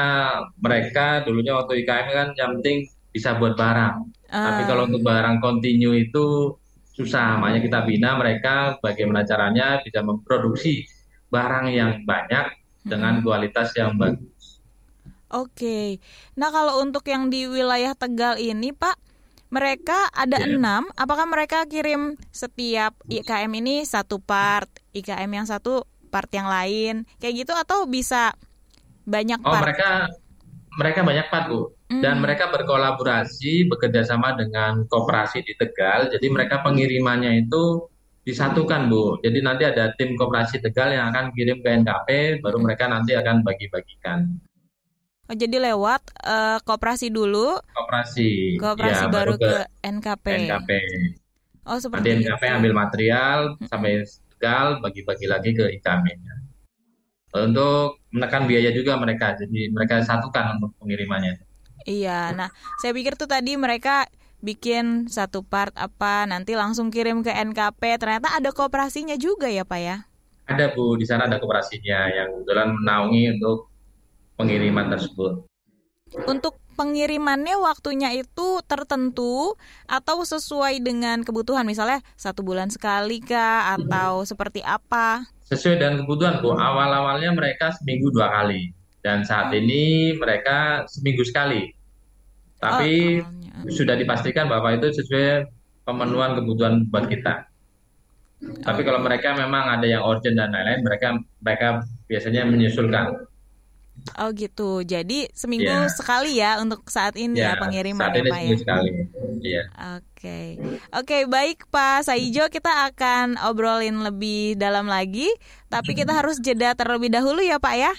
mereka 0.62 1.26
dulunya 1.26 1.58
waktu 1.58 1.82
IKM 1.82 2.06
kan 2.14 2.28
yang 2.38 2.50
penting 2.58 2.86
bisa 3.10 3.34
buat 3.34 3.58
barang. 3.58 3.94
Tapi 4.30 4.62
Eh, 4.62 4.66
kalau 4.66 4.86
untuk 4.86 5.02
barang 5.02 5.42
kontinu 5.42 5.90
itu 5.90 6.54
susah, 6.96 7.36
makanya 7.36 7.60
kita 7.60 7.78
bina 7.84 8.16
mereka 8.16 8.80
bagaimana 8.80 9.22
caranya 9.28 9.84
bisa 9.84 10.00
memproduksi 10.00 10.88
barang 11.28 11.68
yang 11.68 12.02
banyak 12.08 12.56
dengan 12.82 13.20
kualitas 13.20 13.76
yang 13.76 14.00
bagus. 14.00 14.64
Oke. 15.28 16.00
Nah, 16.38 16.48
kalau 16.54 16.80
untuk 16.80 17.04
yang 17.04 17.28
di 17.28 17.44
wilayah 17.44 17.92
Tegal 17.92 18.38
ini, 18.40 18.70
Pak, 18.72 18.96
mereka 19.52 20.08
ada 20.14 20.40
Ya. 20.40 20.56
enam. 20.56 20.88
Apakah 20.96 21.26
mereka 21.28 21.66
kirim 21.68 22.16
setiap 22.30 22.96
IKM 23.06 23.52
ini 23.60 23.84
satu 23.84 24.22
part, 24.22 24.70
IKM 24.94 25.28
yang 25.28 25.46
satu 25.46 25.84
part 26.08 26.30
yang 26.32 26.48
lain, 26.48 27.04
kayak 27.20 27.44
gitu 27.44 27.52
atau 27.52 27.84
bisa 27.84 28.32
banyak 29.04 29.42
Oh, 29.44 29.52
part? 29.52 29.66
mereka 29.68 29.88
mereka 30.78 31.00
banyak 31.04 31.26
part, 31.28 31.46
Bu. 31.50 31.75
Dan 31.86 32.18
Hmm. 32.18 32.22
mereka 32.26 32.50
berkolaborasi, 32.50 33.70
bekerja 33.70 34.02
sama 34.02 34.34
dengan 34.34 34.82
koperasi 34.90 35.46
di 35.46 35.54
Tegal. 35.54 36.10
Jadi 36.10 36.26
mereka 36.34 36.58
pengirimannya 36.66 37.46
itu 37.46 37.86
disatukan, 38.26 38.90
Bu. 38.90 39.22
Jadi 39.22 39.38
nanti 39.38 39.62
ada 39.62 39.94
tim 39.94 40.18
koperasi 40.18 40.58
Tegal 40.58 40.90
yang 40.90 41.14
akan 41.14 41.30
kirim 41.30 41.62
ke 41.62 41.68
NKP, 41.70 42.42
baru 42.42 42.58
mereka 42.58 42.90
nanti 42.90 43.14
akan 43.14 43.46
bagi-bagikan. 43.46 44.34
Oh, 45.26 45.34
jadi 45.34 45.58
lewat 45.70 46.10
eh, 46.22 46.58
koperasi 46.62 47.10
dulu, 47.10 47.54
Koperasi, 47.70 48.58
koperasi 48.58 49.04
ya, 49.06 49.10
baru 49.10 49.34
ke 49.38 49.46
ke 49.46 49.54
NKP. 49.82 50.26
NKP. 50.42 50.70
Oh, 51.66 51.78
Nanti 51.78 51.82
seperti 51.82 52.08
NKP 52.22 52.42
itu. 52.42 52.54
ambil 52.58 52.72
material 52.74 53.38
sampai 53.62 54.02
Tegal, 54.34 54.82
bagi-bagi 54.82 55.26
lagi 55.30 55.50
ke 55.54 55.70
IKM-nya. 55.78 56.34
Untuk 57.36 58.02
menekan 58.10 58.46
biaya 58.50 58.74
juga 58.74 58.98
mereka, 58.98 59.38
jadi 59.38 59.70
mereka 59.70 60.02
satukan 60.02 60.58
untuk 60.58 60.74
pengirimannya. 60.82 61.45
Iya, 61.86 62.34
nah 62.34 62.50
saya 62.82 62.90
pikir 62.90 63.14
tuh 63.14 63.30
tadi 63.30 63.54
mereka 63.54 64.10
bikin 64.42 65.06
satu 65.06 65.46
part 65.46 65.70
apa, 65.78 66.26
nanti 66.26 66.58
langsung 66.58 66.90
kirim 66.90 67.22
ke 67.22 67.30
NKP. 67.30 68.02
Ternyata 68.02 68.34
ada 68.34 68.50
kooperasinya 68.50 69.14
juga 69.14 69.46
ya, 69.46 69.62
Pak 69.62 69.80
ya? 69.80 70.02
Ada 70.46 70.74
Bu, 70.74 70.98
di 70.98 71.06
sana 71.06 71.30
ada 71.30 71.38
koperasinya 71.38 72.10
yang 72.10 72.28
kebetulan 72.42 72.74
menaungi 72.74 73.38
untuk 73.38 73.70
pengiriman 74.34 74.86
tersebut. 74.90 75.46
Untuk 76.26 76.58
pengirimannya 76.78 77.58
waktunya 77.58 78.14
itu 78.14 78.62
tertentu 78.66 79.58
atau 79.90 80.22
sesuai 80.22 80.78
dengan 80.82 81.22
kebutuhan, 81.26 81.66
misalnya 81.66 82.02
satu 82.14 82.46
bulan 82.46 82.70
sekali 82.70 83.18
kah 83.18 83.74
atau 83.74 84.22
seperti 84.22 84.62
apa? 84.62 85.26
Sesuai 85.50 85.82
dengan 85.82 86.02
kebutuhan 86.02 86.38
Bu, 86.42 86.54
awal-awalnya 86.54 87.30
mereka 87.34 87.74
seminggu 87.74 88.10
dua 88.14 88.30
kali. 88.30 88.70
Dan 89.02 89.22
saat 89.22 89.54
ini 89.54 90.14
mereka 90.18 90.82
seminggu 90.90 91.22
sekali. 91.22 91.75
Tapi 92.56 93.20
Oh, 93.56 93.72
sudah 93.72 93.96
dipastikan 93.96 94.46
bahwa 94.46 94.68
itu 94.72 94.92
sesuai 94.92 95.48
pemenuhan 95.82 96.36
kebutuhan 96.36 96.84
buat 96.92 97.08
kita. 97.08 97.48
Tapi 98.36 98.80
kalau 98.84 99.00
mereka 99.00 99.32
memang 99.32 99.80
ada 99.80 99.86
yang 99.88 100.04
urgent 100.04 100.36
dan 100.36 100.52
lain-lain, 100.52 100.84
mereka 100.84 101.08
mereka 101.40 101.68
biasanya 102.04 102.44
menyusulkan. 102.44 103.16
Oh 104.20 104.28
gitu. 104.30 104.84
Jadi 104.84 105.24
seminggu 105.32 105.66
Iya. 105.66 105.88
sekali 105.88 106.36
ya 106.36 106.60
untuk 106.60 106.84
saat 106.86 107.16
ini 107.16 107.40
ya, 107.40 107.56
Ya, 107.56 107.58
pengiriman 107.58 108.04
saat 108.04 108.14
ya 108.14 108.20
ini 108.20 108.28
Pak 108.28 108.36
ya. 108.36 108.44
seminggu 108.44 108.60
sekali. 108.60 108.90
Iya. 109.40 109.62
Oke, 109.96 110.40
oke 110.92 111.16
baik 111.26 111.58
Pak 111.66 112.04
Saijo 112.04 112.44
kita 112.46 112.92
akan 112.92 113.40
obrolin 113.48 114.04
lebih 114.04 114.54
dalam 114.54 114.84
lagi, 114.84 115.32
tapi 115.66 115.96
kita 115.96 116.12
harus 116.12 116.36
jeda 116.38 116.76
terlebih 116.76 117.08
dahulu 117.08 117.40
ya 117.40 117.56
Pak 117.56 117.74
ya. 117.74 117.92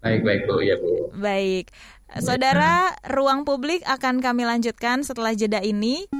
Baik, 0.00 0.24
baik 0.24 0.40
Bu, 0.48 0.64
ya 0.64 0.80
Bu. 0.80 1.12
Baik, 1.12 1.68
saudara, 2.18 2.90
ruang 3.06 3.46
publik 3.46 3.86
akan 3.86 4.18
kami 4.18 4.42
lanjutkan 4.42 5.06
setelah 5.06 5.30
jeda 5.38 5.62
ini. 5.62 6.10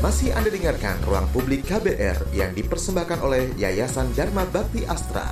Masih 0.00 0.32
Anda 0.32 0.52
dengarkan 0.52 1.02
Ruang 1.02 1.26
Publik 1.34 1.66
KBR 1.66 2.30
yang 2.36 2.52
dipersembahkan 2.54 3.18
oleh 3.20 3.50
Yayasan 3.58 4.12
Dharma 4.14 4.44
Bakti 4.48 4.84
Astra. 4.86 5.24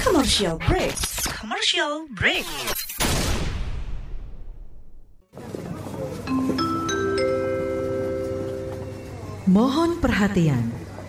Commercial 0.00 0.56
break. 0.64 0.96
Commercial 1.28 2.08
break. 2.16 2.48
Mohon 9.44 10.00
perhatian, 10.00 10.72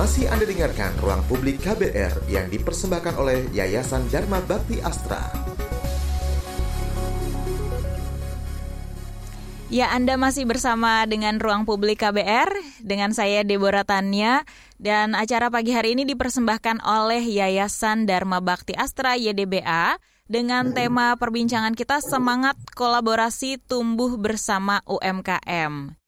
Masih 0.00 0.32
Anda 0.32 0.48
dengarkan 0.48 0.96
Ruang 1.04 1.20
Publik 1.28 1.60
KBR 1.60 2.24
yang 2.32 2.48
dipersembahkan 2.48 3.20
oleh 3.20 3.44
Yayasan 3.52 4.08
Dharma 4.08 4.40
Bakti 4.40 4.80
Astra. 4.80 5.28
Ya, 9.68 9.92
Anda 9.92 10.16
masih 10.16 10.48
bersama 10.48 11.04
dengan 11.04 11.36
Ruang 11.36 11.68
Publik 11.68 12.00
KBR 12.00 12.48
dengan 12.80 13.12
saya 13.12 13.44
Deborah 13.44 13.84
Tanya 13.84 14.48
dan 14.80 15.12
acara 15.12 15.52
pagi 15.52 15.76
hari 15.76 15.92
ini 15.92 16.08
dipersembahkan 16.08 16.80
oleh 16.80 17.20
Yayasan 17.20 18.08
Dharma 18.08 18.40
Bakti 18.40 18.72
Astra 18.72 19.20
YDBA 19.20 20.00
dengan 20.32 20.72
tema 20.72 21.12
perbincangan 21.20 21.76
kita 21.76 22.00
semangat 22.00 22.56
kolaborasi 22.72 23.60
tumbuh 23.68 24.16
bersama 24.16 24.80
UMKM. 24.88 25.99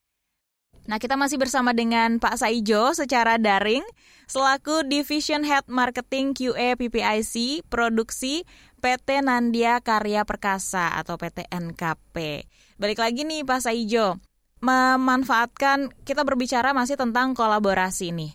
Nah, 0.83 0.99
kita 0.99 1.15
masih 1.15 1.39
bersama 1.39 1.71
dengan 1.71 2.19
Pak 2.19 2.43
Saijo 2.43 2.91
secara 2.91 3.39
daring 3.39 3.87
selaku 4.27 4.83
Division 4.83 5.47
Head 5.47 5.71
Marketing 5.71 6.35
QA 6.35 6.75
PPIC 6.75 7.63
Produksi 7.71 8.43
PT 8.83 9.23
Nandia 9.23 9.79
Karya 9.79 10.27
Perkasa 10.27 10.99
atau 10.99 11.15
PT 11.15 11.47
NKP. 11.47 12.47
Balik 12.83 12.99
lagi 12.99 13.23
nih 13.23 13.47
Pak 13.47 13.63
Saijo, 13.63 14.19
memanfaatkan 14.59 15.95
kita 16.03 16.27
berbicara 16.27 16.75
masih 16.75 16.99
tentang 16.99 17.39
kolaborasi 17.39 18.11
nih. 18.11 18.35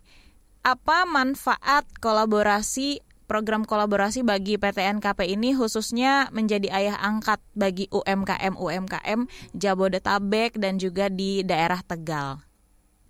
Apa 0.64 1.04
manfaat 1.04 1.84
kolaborasi 2.00 3.04
program 3.28 3.68
kolaborasi 3.68 4.24
bagi 4.24 4.56
PT 4.56 4.80
NKP 4.98 5.28
ini 5.36 5.52
khususnya 5.54 6.32
menjadi 6.32 6.72
ayah 6.72 6.98
angkat 7.04 7.44
bagi 7.54 7.92
UMKM 7.92 8.56
UMKM 8.56 9.28
Jabodetabek 9.54 10.56
dan 10.56 10.80
juga 10.80 11.12
di 11.12 11.44
daerah 11.44 11.84
Tegal. 11.84 12.40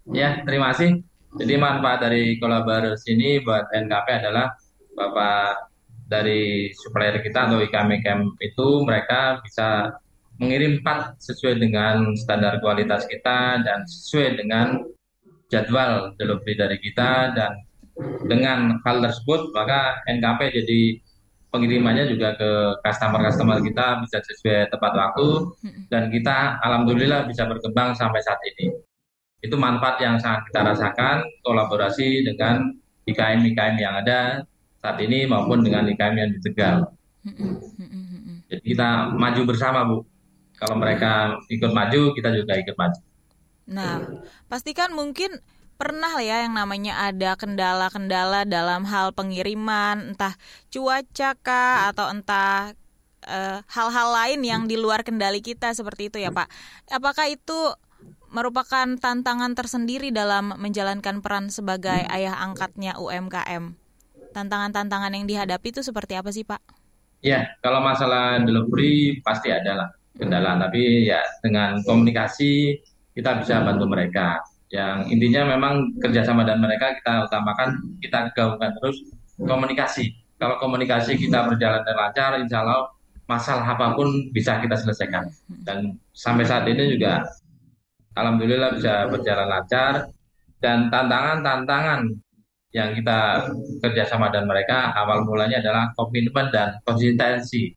Ya, 0.10 0.42
terima 0.44 0.74
kasih. 0.74 1.06
Jadi 1.38 1.54
manfaat 1.56 2.02
dari 2.02 2.42
kolaborasi 2.42 3.14
ini 3.14 3.46
buat 3.46 3.70
NKP 3.70 4.26
adalah 4.26 4.58
Bapak 4.98 5.70
dari 6.10 6.72
supplier 6.74 7.22
kita 7.22 7.52
atau 7.52 7.62
IKM-IKM 7.62 8.42
itu 8.42 8.68
mereka 8.82 9.38
bisa 9.46 9.94
mengirim 10.40 10.82
part 10.82 11.20
sesuai 11.20 11.62
dengan 11.62 12.16
standar 12.16 12.58
kualitas 12.64 13.06
kita 13.06 13.62
dan 13.62 13.84
sesuai 13.86 14.40
dengan 14.40 14.82
jadwal 15.52 16.16
delivery 16.16 16.56
dari 16.56 16.78
kita 16.80 17.36
dan 17.36 17.52
dengan 18.26 18.78
hal 18.86 19.02
tersebut 19.02 19.54
maka 19.54 20.02
NKP 20.06 20.54
jadi 20.54 20.80
pengirimannya 21.48 22.12
juga 22.12 22.36
ke 22.36 22.50
customer-customer 22.84 23.64
kita 23.64 24.04
bisa 24.04 24.18
sesuai 24.22 24.70
tepat 24.70 24.94
waktu 24.94 25.28
dan 25.88 26.12
kita 26.12 26.60
alhamdulillah 26.62 27.26
bisa 27.26 27.48
berkembang 27.48 27.96
sampai 27.96 28.20
saat 28.22 28.38
ini. 28.56 28.76
Itu 29.42 29.56
manfaat 29.56 30.02
yang 30.02 30.18
sangat 30.18 30.50
kita 30.52 30.66
rasakan 30.66 31.24
kolaborasi 31.46 32.26
dengan 32.26 32.74
IKM-IKM 33.08 33.76
yang 33.80 33.94
ada 34.04 34.44
saat 34.82 34.98
ini 35.00 35.26
maupun 35.26 35.64
dengan 35.64 35.88
IKM 35.88 36.16
yang 36.18 36.30
di 36.36 36.40
Tegal. 36.44 36.90
Jadi 38.48 38.64
kita 38.64 39.14
maju 39.16 39.42
bersama 39.48 39.80
Bu. 39.88 39.98
Kalau 40.58 40.74
mereka 40.74 41.38
ikut 41.54 41.70
maju, 41.70 42.18
kita 42.18 42.34
juga 42.34 42.58
ikut 42.58 42.74
maju. 42.74 43.02
Nah, 43.68 44.02
pastikan 44.50 44.90
mungkin 44.96 45.38
pernah 45.78 46.18
lah 46.18 46.26
ya 46.26 46.44
yang 46.44 46.58
namanya 46.58 47.08
ada 47.08 47.38
kendala-kendala 47.38 48.44
dalam 48.50 48.84
hal 48.90 49.14
pengiriman, 49.14 50.14
entah 50.14 50.34
cuaca 50.74 51.38
kah 51.40 51.94
atau 51.94 52.10
entah 52.10 52.74
eh, 53.24 53.62
hal-hal 53.70 54.08
lain 54.12 54.42
yang 54.42 54.62
di 54.66 54.76
luar 54.76 55.06
kendali 55.06 55.40
kita 55.40 55.72
seperti 55.78 56.10
itu 56.10 56.18
ya 56.18 56.34
Pak. 56.34 56.50
Apakah 56.90 57.30
itu 57.30 57.78
merupakan 58.34 58.98
tantangan 59.00 59.56
tersendiri 59.56 60.12
dalam 60.12 60.52
menjalankan 60.58 61.24
peran 61.24 61.54
sebagai 61.54 62.04
ayah 62.10 62.42
angkatnya 62.42 62.98
UMKM? 62.98 63.78
Tantangan-tantangan 64.34 65.14
yang 65.14 65.26
dihadapi 65.30 65.68
itu 65.72 65.82
seperti 65.86 66.18
apa 66.18 66.34
sih 66.34 66.44
Pak? 66.44 66.60
Ya, 67.22 67.50
kalau 67.62 67.82
masalah 67.82 68.42
delivery 68.42 69.22
pasti 69.26 69.50
ada 69.50 69.74
lah 69.74 69.90
kendala, 70.18 70.58
tapi 70.58 71.10
ya 71.10 71.22
dengan 71.42 71.82
komunikasi 71.86 72.78
kita 73.18 73.42
bisa 73.42 73.62
bantu 73.66 73.90
mereka 73.90 74.42
yang 74.68 75.08
intinya 75.08 75.56
memang 75.56 75.96
kerjasama 76.04 76.44
dan 76.44 76.60
mereka 76.60 76.92
kita 77.00 77.24
utamakan 77.32 77.80
kita 78.04 78.32
gaungkan 78.36 78.76
terus 78.80 79.00
komunikasi. 79.40 80.12
Kalau 80.38 80.60
komunikasi 80.60 81.18
kita 81.18 81.48
berjalan 81.48 81.82
dengan 81.88 82.12
lancar 82.12 82.36
insya 82.38 82.62
Allah 82.62 82.92
masalah 83.28 83.64
apa 83.64 83.96
pun 83.96 84.32
bisa 84.36 84.60
kita 84.60 84.76
selesaikan. 84.76 85.28
Dan 85.64 85.96
sampai 86.12 86.44
saat 86.44 86.68
ini 86.68 87.00
juga 87.00 87.24
Alhamdulillah 88.18 88.76
bisa 88.76 89.08
berjalan 89.08 89.48
lancar. 89.48 90.12
Dan 90.58 90.90
tantangan-tantangan 90.90 92.02
yang 92.74 92.90
kita 92.98 93.46
kerjasama 93.80 94.34
dan 94.34 94.50
mereka 94.50 94.90
awal 94.98 95.22
mulanya 95.22 95.62
adalah 95.62 95.94
komitmen 95.94 96.50
dan 96.50 96.76
konsistensi. 96.82 97.72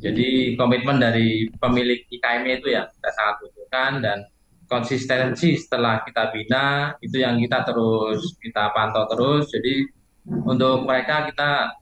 Jadi 0.00 0.56
komitmen 0.60 1.00
dari 1.00 1.48
pemilik 1.56 2.00
IKM 2.08 2.44
itu 2.48 2.68
ya 2.72 2.84
kita 2.84 3.10
sangat 3.16 3.34
butuhkan 3.40 3.92
dan 4.04 4.18
konsistensi 4.68 5.56
setelah 5.60 6.02
kita 6.04 6.32
bina 6.32 6.96
itu 7.00 7.20
yang 7.20 7.36
kita 7.40 7.64
terus 7.66 8.36
kita 8.40 8.72
pantau 8.72 9.04
terus. 9.10 9.50
Jadi 9.52 9.88
untuk 10.44 10.88
mereka 10.88 11.28
kita 11.28 11.72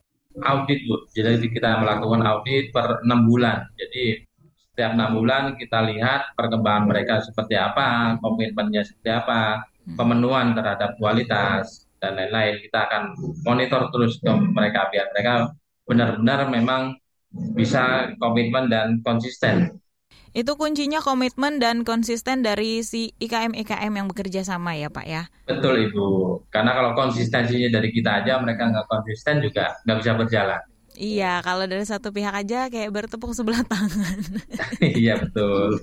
audit 0.43 0.79
bu. 0.87 1.05
Jadi 1.13 1.47
kita 1.51 1.79
melakukan 1.79 2.21
audit 2.25 2.73
per 2.73 3.03
enam 3.05 3.29
bulan. 3.29 3.69
Jadi 3.77 4.25
setiap 4.73 4.97
enam 4.97 5.21
bulan 5.21 5.53
kita 5.55 5.85
lihat 5.85 6.33
perkembangan 6.33 6.89
mereka 6.89 7.21
seperti 7.21 7.53
apa 7.53 8.17
komitmennya 8.17 8.81
seperti 8.81 9.11
apa 9.13 9.69
pemenuhan 9.93 10.57
terhadap 10.57 10.97
kualitas 10.97 11.85
dan 12.01 12.17
lain-lain. 12.17 12.63
Kita 12.65 12.79
akan 12.89 13.03
monitor 13.45 13.93
terus 13.93 14.17
ke 14.17 14.31
mereka 14.31 14.89
biar 14.89 15.13
mereka 15.13 15.33
benar-benar 15.83 16.49
memang 16.49 16.97
bisa 17.53 18.13
komitmen 18.21 18.69
dan 18.69 19.01
konsisten 19.01 19.82
itu 20.33 20.51
kuncinya 20.57 20.97
komitmen 20.97 21.61
dan 21.61 21.85
konsisten 21.85 22.41
dari 22.41 22.81
si 22.81 23.13
IKM-IKM 23.21 23.93
yang 23.93 24.09
bekerja 24.09 24.41
sama 24.41 24.73
ya 24.73 24.89
Pak 24.89 25.05
ya? 25.05 25.29
Betul 25.45 25.89
Ibu. 25.89 26.05
Karena 26.49 26.73
kalau 26.73 26.91
konsistensinya 26.97 27.69
dari 27.69 27.93
kita 27.93 28.25
aja, 28.25 28.41
mereka 28.41 28.65
nggak 28.73 28.89
konsisten 28.89 29.45
juga 29.45 29.77
nggak 29.85 29.97
bisa 30.01 30.11
berjalan. 30.17 30.61
Iya, 30.93 31.41
kalau 31.41 31.65
dari 31.65 31.85
satu 31.89 32.13
pihak 32.13 32.45
aja 32.45 32.69
kayak 32.69 32.93
bertepuk 32.93 33.33
sebelah 33.33 33.65
tangan. 33.71 34.17
iya 34.81 35.17
betul. 35.21 35.81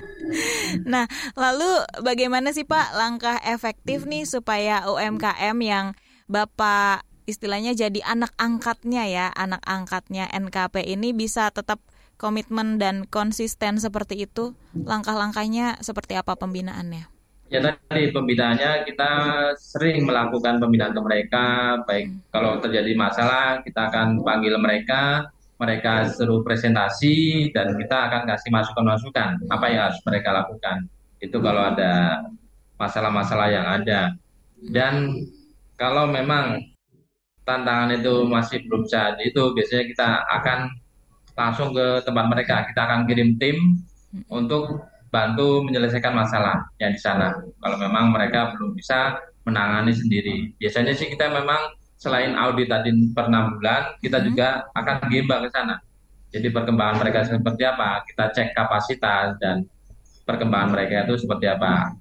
nah, 0.92 1.08
lalu 1.36 1.68
bagaimana 2.04 2.52
sih 2.52 2.68
Pak 2.68 2.96
langkah 2.96 3.40
efektif 3.44 4.04
nih 4.04 4.28
supaya 4.28 4.84
UMKM 4.88 5.56
yang 5.60 5.86
Bapak 6.28 7.04
istilahnya 7.24 7.72
jadi 7.72 8.00
anak 8.04 8.32
angkatnya 8.36 9.04
ya, 9.08 9.26
anak 9.32 9.64
angkatnya 9.64 10.28
NKP 10.32 10.84
ini 10.84 11.16
bisa 11.16 11.48
tetap 11.50 11.80
komitmen 12.16 12.80
dan 12.80 13.04
konsisten 13.08 13.80
seperti 13.80 14.28
itu, 14.28 14.56
langkah-langkahnya 14.72 15.80
seperti 15.84 16.16
apa 16.16 16.36
pembinaannya? 16.36 17.08
Ya 17.46 17.62
tadi 17.62 18.10
pembinaannya 18.10 18.82
kita 18.90 19.10
sering 19.54 20.02
melakukan 20.02 20.58
pembinaan 20.58 20.90
ke 20.90 21.02
mereka, 21.04 21.44
baik 21.86 22.10
hmm. 22.10 22.18
kalau 22.34 22.58
terjadi 22.58 22.90
masalah 22.98 23.62
kita 23.62 23.86
akan 23.86 24.26
panggil 24.26 24.58
mereka, 24.58 25.30
mereka 25.56 26.10
seru 26.10 26.42
presentasi 26.42 27.48
dan 27.54 27.78
kita 27.78 28.10
akan 28.10 28.26
kasih 28.26 28.50
masukan-masukan 28.50 29.46
apa 29.46 29.66
yang 29.70 29.82
harus 29.88 30.00
mereka 30.02 30.34
lakukan. 30.34 30.90
Itu 31.22 31.38
kalau 31.38 31.70
ada 31.70 32.24
masalah-masalah 32.76 33.48
yang 33.48 33.66
ada. 33.66 34.12
Dan 34.58 35.24
kalau 35.78 36.10
memang 36.10 36.60
tantangan 37.46 37.94
itu 37.94 38.26
masih 38.26 38.58
belum 38.66 38.84
bisa 38.84 39.14
itu 39.22 39.42
biasanya 39.54 39.84
kita 39.86 40.08
akan 40.34 40.58
langsung 41.36 41.76
ke 41.76 42.02
tempat 42.02 42.26
mereka. 42.32 42.66
Kita 42.66 42.80
akan 42.88 43.04
kirim 43.04 43.36
tim 43.36 43.78
untuk 44.32 44.82
bantu 45.12 45.62
menyelesaikan 45.68 46.12
masalah 46.16 46.66
yang 46.82 46.92
di 46.96 47.00
sana. 47.00 47.36
Kalau 47.62 47.76
memang 47.78 48.10
mereka 48.10 48.56
belum 48.56 48.74
bisa 48.74 49.20
menangani 49.46 49.94
sendiri. 49.94 50.50
Biasanya 50.58 50.92
sih 50.96 51.06
kita 51.12 51.30
memang 51.30 51.76
selain 51.96 52.34
audit 52.34 52.68
tadi 52.68 52.90
per 53.14 53.30
enam 53.30 53.56
bulan, 53.56 53.96
kita 54.02 54.20
juga 54.26 54.66
akan 54.74 55.06
gimbal 55.08 55.46
ke 55.46 55.50
sana. 55.54 55.78
Jadi 56.34 56.50
perkembangan 56.50 57.00
mereka 57.00 57.24
seperti 57.24 57.62
apa, 57.62 58.02
kita 58.04 58.24
cek 58.34 58.48
kapasitas 58.52 59.38
dan 59.38 59.64
perkembangan 60.26 60.74
mereka 60.74 61.06
itu 61.06 61.22
seperti 61.22 61.46
apa. 61.46 61.94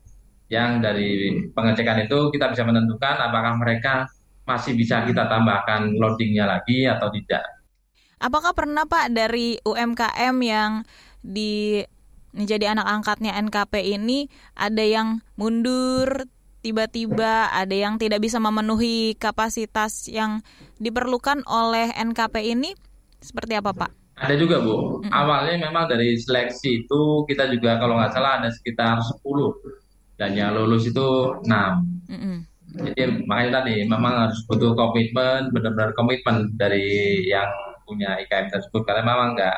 Yang 0.50 0.70
dari 0.82 1.12
pengecekan 1.54 2.10
itu 2.10 2.34
kita 2.34 2.52
bisa 2.52 2.66
menentukan 2.66 3.16
apakah 3.22 3.54
mereka 3.62 4.10
masih 4.46 4.78
bisa 4.78 5.02
kita 5.06 5.26
tambahkan 5.26 5.94
loadingnya 5.98 6.46
lagi 6.50 6.86
atau 6.86 7.10
tidak. 7.14 7.55
Apakah 8.26 8.58
pernah 8.58 8.90
Pak 8.90 9.14
dari 9.14 9.62
UMKM 9.62 10.34
yang 10.42 10.82
di 11.22 11.78
menjadi 12.34 12.74
anak 12.74 12.90
angkatnya 12.90 13.38
NKP 13.38 14.02
ini 14.02 14.26
ada 14.58 14.82
yang 14.82 15.22
mundur 15.38 16.26
tiba-tiba, 16.66 17.54
ada 17.54 17.76
yang 17.78 18.02
tidak 18.02 18.26
bisa 18.26 18.42
memenuhi 18.42 19.14
kapasitas 19.22 20.10
yang 20.10 20.42
diperlukan 20.82 21.46
oleh 21.46 21.94
NKP 21.94 22.50
ini? 22.50 22.74
Seperti 23.22 23.62
apa 23.62 23.78
Pak? 23.78 23.94
Ada 24.18 24.34
juga 24.42 24.58
Bu. 24.58 25.06
Mm. 25.06 25.14
Awalnya 25.14 25.70
memang 25.70 25.86
dari 25.86 26.18
seleksi 26.18 26.82
itu 26.82 27.30
kita 27.30 27.46
juga 27.54 27.78
kalau 27.78 28.02
nggak 28.02 28.10
salah 28.10 28.42
ada 28.42 28.50
sekitar 28.50 29.06
10 29.22 29.22
dan 30.18 30.34
yang 30.34 30.58
lulus 30.58 30.90
itu 30.90 31.38
6. 31.46 31.46
Mm 31.46 32.18
-mm. 32.18 32.38
Jadi 32.90 33.22
makanya 33.30 33.62
tadi 33.62 33.86
memang 33.86 34.26
harus 34.26 34.42
butuh 34.50 34.74
komitmen, 34.74 35.54
benar-benar 35.54 35.94
komitmen 35.94 36.50
dari 36.58 37.22
yang 37.30 37.75
punya 37.86 38.18
IKM 38.20 38.50
tersebut 38.50 38.82
karena 38.84 39.06
memang 39.06 39.38
nggak 39.38 39.58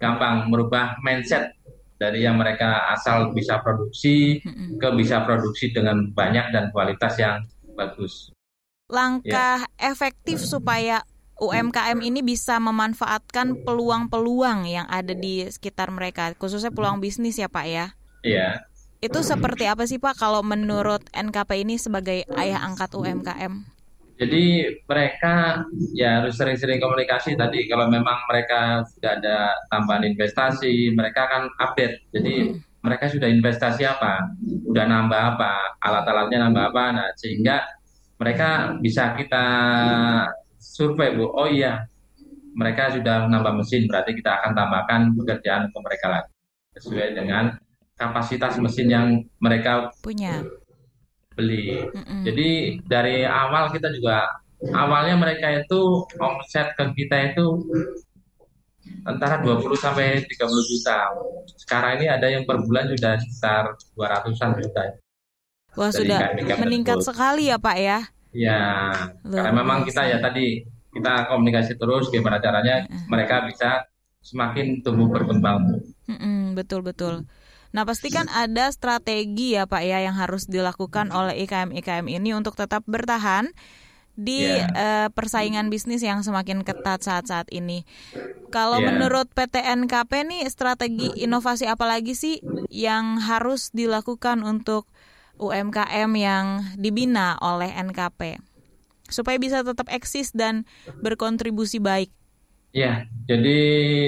gampang 0.00 0.48
merubah 0.48 0.96
mindset 1.04 1.52
dari 1.98 2.22
yang 2.24 2.38
mereka 2.38 2.88
asal 2.94 3.34
bisa 3.34 3.58
produksi 3.60 4.38
ke 4.78 4.88
bisa 4.94 5.26
produksi 5.26 5.74
dengan 5.74 6.14
banyak 6.14 6.54
dan 6.54 6.70
kualitas 6.70 7.18
yang 7.18 7.42
bagus. 7.74 8.30
Langkah 8.88 9.66
ya. 9.66 9.92
efektif 9.92 10.40
supaya 10.40 11.04
UMKM 11.38 12.02
ini 12.02 12.18
bisa 12.24 12.58
memanfaatkan 12.58 13.62
peluang-peluang 13.62 14.66
yang 14.66 14.86
ada 14.90 15.14
di 15.14 15.46
sekitar 15.46 15.90
mereka, 15.94 16.34
khususnya 16.34 16.74
peluang 16.74 16.98
bisnis 16.98 17.38
ya 17.38 17.46
Pak 17.46 17.66
ya? 17.66 17.86
Iya. 18.26 18.66
Itu 18.98 19.22
seperti 19.22 19.70
apa 19.70 19.86
sih 19.86 20.02
Pak 20.02 20.18
kalau 20.18 20.42
menurut 20.42 21.06
NKP 21.14 21.62
ini 21.62 21.78
sebagai 21.78 22.26
ayah 22.34 22.66
angkat 22.66 22.90
UMKM? 22.98 23.77
Jadi 24.18 24.66
mereka 24.82 25.62
ya 25.94 26.18
harus 26.18 26.34
sering-sering 26.34 26.82
komunikasi 26.82 27.38
tadi. 27.38 27.70
Kalau 27.70 27.86
memang 27.86 28.18
mereka 28.26 28.82
sudah 28.90 29.14
ada 29.14 29.54
tambahan 29.70 30.02
investasi, 30.10 30.90
mereka 30.90 31.30
akan 31.30 31.42
update. 31.62 32.02
Jadi 32.10 32.58
mereka 32.82 33.06
sudah 33.06 33.30
investasi 33.30 33.86
apa, 33.86 34.26
sudah 34.42 34.84
nambah 34.90 35.22
apa, 35.34 35.78
alat-alatnya 35.78 36.50
nambah 36.50 36.64
apa. 36.74 36.84
Nah 36.98 37.08
sehingga 37.14 37.62
mereka 38.18 38.74
bisa 38.82 39.14
kita 39.14 39.44
survei 40.58 41.14
bu. 41.14 41.30
Oh 41.30 41.46
iya, 41.46 41.86
mereka 42.58 42.90
sudah 42.90 43.30
nambah 43.30 43.62
mesin, 43.62 43.86
berarti 43.86 44.18
kita 44.18 44.42
akan 44.42 44.52
tambahkan 44.58 45.00
pekerjaan 45.14 45.70
untuk 45.70 45.86
mereka 45.86 46.06
lagi 46.10 46.30
sesuai 46.74 47.14
dengan 47.14 47.54
kapasitas 47.98 48.58
mesin 48.58 48.86
yang 48.90 49.06
mereka 49.42 49.90
punya 50.02 50.42
beli. 51.38 51.86
Mm-mm. 51.94 52.26
Jadi 52.26 52.48
dari 52.90 53.22
awal 53.22 53.70
kita 53.70 53.94
juga 53.94 54.26
awalnya 54.74 55.14
mereka 55.14 55.62
itu 55.62 56.02
omset 56.18 56.74
ke 56.74 56.82
kita 56.98 57.30
itu 57.30 57.46
antara 59.06 59.38
20 59.40 59.70
sampai 59.78 60.26
30 60.26 60.70
juta. 60.74 60.98
Sekarang 61.54 62.02
ini 62.02 62.06
ada 62.10 62.26
yang 62.26 62.42
per 62.42 62.58
bulan 62.66 62.90
sudah 62.90 63.14
sekitar 63.22 63.64
200-an 63.94 64.50
juta. 64.58 64.82
Wah, 65.78 65.90
Dari 65.94 65.98
sudah 66.02 66.18
meningkat 66.58 66.98
tersebut. 66.98 67.14
sekali 67.14 67.54
ya, 67.54 67.56
Pak 67.60 67.76
ya. 67.78 67.98
Ya, 68.34 68.92
Luar 69.24 69.40
karena 69.40 69.52
memang 69.56 69.78
kita 69.88 70.02
ya 70.04 70.18
tadi 70.20 70.60
kita 70.92 71.30
komunikasi 71.32 71.80
terus 71.80 72.12
gimana 72.12 72.36
caranya 72.42 72.84
mereka 73.08 73.46
bisa 73.48 73.86
semakin 74.20 74.82
tumbuh 74.84 75.08
berkembang. 75.08 75.64
Bu. 75.64 75.76
Mm-mm, 76.12 76.58
betul 76.58 76.84
betul. 76.84 77.24
Nah 77.74 77.84
pasti 77.84 78.08
kan 78.08 78.26
ada 78.32 78.72
strategi 78.72 79.54
ya 79.56 79.68
Pak 79.68 79.82
ya 79.84 80.00
yang 80.00 80.16
harus 80.16 80.48
dilakukan 80.48 81.12
oleh 81.12 81.36
IKM-IKM 81.44 82.08
ini 82.08 82.32
untuk 82.32 82.56
tetap 82.56 82.82
bertahan 82.88 83.52
di 84.18 84.58
Ya. 84.58 84.66
eh, 84.74 85.08
persaingan 85.12 85.70
bisnis 85.70 86.02
yang 86.02 86.24
semakin 86.26 86.64
ketat 86.66 87.04
saat-saat 87.04 87.52
ini. 87.54 87.84
Kalau 88.48 88.80
Ya. 88.80 88.88
menurut 88.88 89.28
PTNKP 89.36 90.12
nih 90.24 90.42
strategi 90.48 91.12
inovasi 91.20 91.68
apa 91.68 91.84
lagi 91.84 92.16
sih 92.16 92.40
yang 92.72 93.20
harus 93.20 93.68
dilakukan 93.76 94.40
untuk 94.42 94.88
UMKM 95.38 96.10
yang 96.18 96.46
dibina 96.80 97.36
oleh 97.38 97.70
NKP 97.70 98.40
supaya 99.08 99.36
bisa 99.40 99.62
tetap 99.64 99.88
eksis 99.92 100.32
dan 100.32 100.64
berkontribusi 101.04 101.78
baik? 101.80 102.10
Ya, 102.72 103.04
jadi 103.24 103.58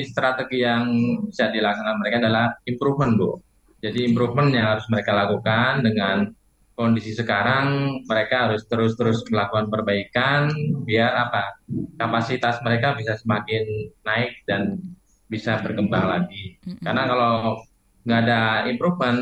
strategi 0.04 0.60
yang 0.60 0.84
bisa 1.28 1.48
dilakukan 1.48 1.96
mereka 2.00 2.16
adalah 2.20 2.46
improvement, 2.68 3.16
Bu. 3.16 3.30
Jadi 3.80 4.12
improvement 4.12 4.52
yang 4.52 4.76
harus 4.76 4.84
mereka 4.92 5.16
lakukan 5.16 5.80
dengan 5.80 6.28
kondisi 6.76 7.12
sekarang, 7.12 8.00
mereka 8.08 8.48
harus 8.48 8.64
terus-terus 8.64 9.24
melakukan 9.28 9.68
perbaikan 9.68 10.48
biar 10.88 11.12
apa? 11.28 11.60
Kapasitas 12.00 12.60
mereka 12.64 12.96
bisa 12.96 13.16
semakin 13.20 13.92
naik 14.04 14.44
dan 14.48 14.80
bisa 15.28 15.60
berkembang 15.60 16.08
lagi. 16.08 16.56
Karena 16.80 17.04
kalau 17.04 17.60
nggak 18.08 18.20
ada 18.24 18.40
improvement, 18.68 19.20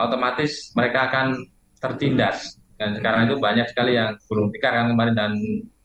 otomatis 0.00 0.72
mereka 0.72 1.12
akan 1.12 1.44
tertindas. 1.76 2.56
Dan 2.74 2.96
sekarang 2.96 3.30
itu 3.30 3.36
banyak 3.38 3.68
sekali 3.70 4.00
yang 4.00 4.16
gulung 4.26 4.50
tikar 4.50 4.74
kan 4.74 4.90
kemarin 4.90 5.14
dan 5.14 5.32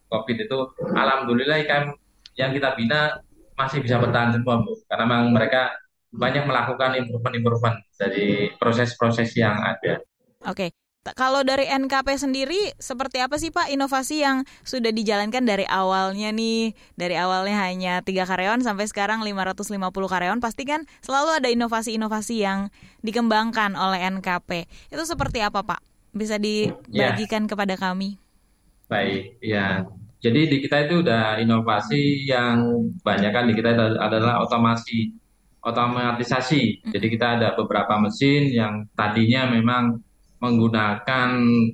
COVID 0.09 0.37
itu, 0.41 0.59
alhamdulillah 0.97 1.61
IKM 1.61 1.93
yang 2.39 2.49
kita 2.55 2.73
bina 2.73 3.21
masih 3.53 3.83
bisa 3.83 3.99
bertahan 3.99 4.33
semua, 4.33 4.63
Bu. 4.63 4.73
Karena 4.87 5.05
memang 5.05 5.35
mereka 5.35 5.75
banyak 6.09 6.43
melakukan 6.49 6.97
improvement-improvement 6.97 7.77
dari 7.97 8.49
proses-proses 8.57 9.29
yang 9.37 9.55
ada. 9.61 10.01
Oke, 10.47 10.71
T- 10.99 11.15
kalau 11.15 11.47
dari 11.47 11.63
NKP 11.67 12.15
sendiri 12.19 12.75
seperti 12.75 13.23
apa 13.23 13.39
sih 13.39 13.55
Pak 13.55 13.71
inovasi 13.71 14.19
yang 14.25 14.43
sudah 14.67 14.91
dijalankan 14.91 15.43
dari 15.47 15.63
awalnya 15.67 16.31
nih? 16.35 16.75
Dari 16.99 17.15
awalnya 17.15 17.55
hanya 17.63 17.93
tiga 18.03 18.27
karyawan 18.27 18.59
sampai 18.63 18.85
sekarang 18.91 19.23
550 19.23 20.11
karyawan, 20.11 20.39
pasti 20.43 20.63
kan 20.67 20.83
selalu 20.99 21.39
ada 21.39 21.47
inovasi-inovasi 21.51 22.35
yang 22.43 22.59
dikembangkan 23.03 23.79
oleh 23.79 23.99
NKP. 24.11 24.67
Itu 24.91 25.03
seperti 25.07 25.39
apa 25.39 25.63
Pak? 25.63 25.79
Bisa 26.11 26.35
dibagikan 26.35 27.47
kepada 27.47 27.79
kami? 27.79 28.19
Baik, 28.89 29.37
ya. 29.39 29.85
Jadi 30.19 30.39
di 30.51 30.57
kita 30.59 30.83
itu 30.83 30.99
udah 31.05 31.39
inovasi 31.39 32.27
yang 32.27 32.55
banyak 33.07 33.31
kan 33.31 33.47
di 33.47 33.53
kita 33.55 33.71
adalah 34.01 34.43
otomasi, 34.43 35.15
otomatisasi. 35.63 36.87
Jadi 36.87 37.07
kita 37.11 37.39
ada 37.39 37.55
beberapa 37.55 37.99
mesin 37.99 38.49
yang 38.51 38.87
tadinya 38.95 39.51
memang 39.51 39.99
menggunakan 40.39 41.29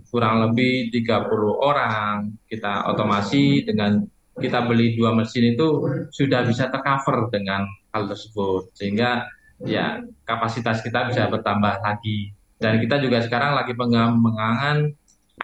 kurang 0.09 0.35
lebih 0.49 0.89
30 0.89 1.29
orang. 1.61 2.33
Kita 2.49 2.89
otomasi 2.89 3.61
dengan 3.65 4.01
kita 4.35 4.67
beli 4.67 4.99
dua 4.99 5.15
mesin 5.15 5.55
itu 5.55 5.85
sudah 6.11 6.43
bisa 6.43 6.67
tercover 6.67 7.29
dengan 7.29 7.63
hal 7.93 8.09
tersebut. 8.09 8.73
Sehingga 8.75 9.23
ya 9.63 10.01
kapasitas 10.25 10.81
kita 10.81 11.07
bisa 11.13 11.29
bertambah 11.29 11.79
lagi. 11.79 12.33
Dan 12.57 12.81
kita 12.81 12.99
juga 12.99 13.21
sekarang 13.21 13.53
lagi 13.53 13.77
pengembangan 13.77 14.89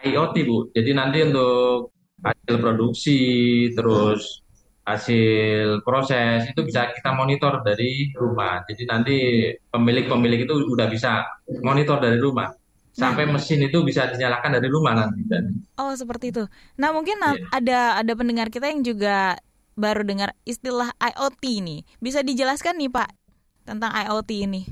IoT, 0.01 0.35
Bu. 0.47 0.57
Jadi 0.73 0.91
nanti 0.95 1.17
untuk 1.21 1.93
hasil 2.23 2.55
produksi, 2.57 3.21
terus 3.75 4.40
hasil 4.81 5.85
proses 5.85 6.49
itu 6.49 6.61
bisa 6.65 6.89
kita 6.89 7.13
monitor 7.13 7.61
dari 7.61 8.09
rumah. 8.17 8.65
Jadi 8.65 8.83
nanti 8.89 9.15
pemilik-pemilik 9.69 10.45
itu 10.49 10.55
udah 10.67 10.87
bisa 10.89 11.23
monitor 11.61 12.01
dari 12.01 12.17
rumah. 12.17 12.49
Sampai 12.91 13.23
mesin 13.23 13.63
itu 13.63 13.79
bisa 13.87 14.11
dinyalakan 14.11 14.59
dari 14.59 14.67
rumah 14.67 14.93
nanti. 14.97 15.23
Dan 15.23 15.63
Oh, 15.79 15.95
seperti 15.95 16.35
itu. 16.35 16.43
Nah, 16.75 16.91
mungkin 16.91 17.17
na- 17.23 17.39
Iya. 17.39 17.47
ada 17.55 17.79
ada 18.03 18.13
pendengar 18.13 18.51
kita 18.51 18.67
yang 18.67 18.83
juga 18.83 19.39
baru 19.79 20.03
dengar 20.03 20.35
istilah 20.43 20.91
IoT 20.99 21.43
nih. 21.63 21.79
Bisa 22.03 22.19
dijelaskan 22.21 22.75
nih, 22.77 22.91
Pak, 22.91 23.09
tentang 23.63 23.89
IoT 23.95 24.43
ini? 24.43 24.67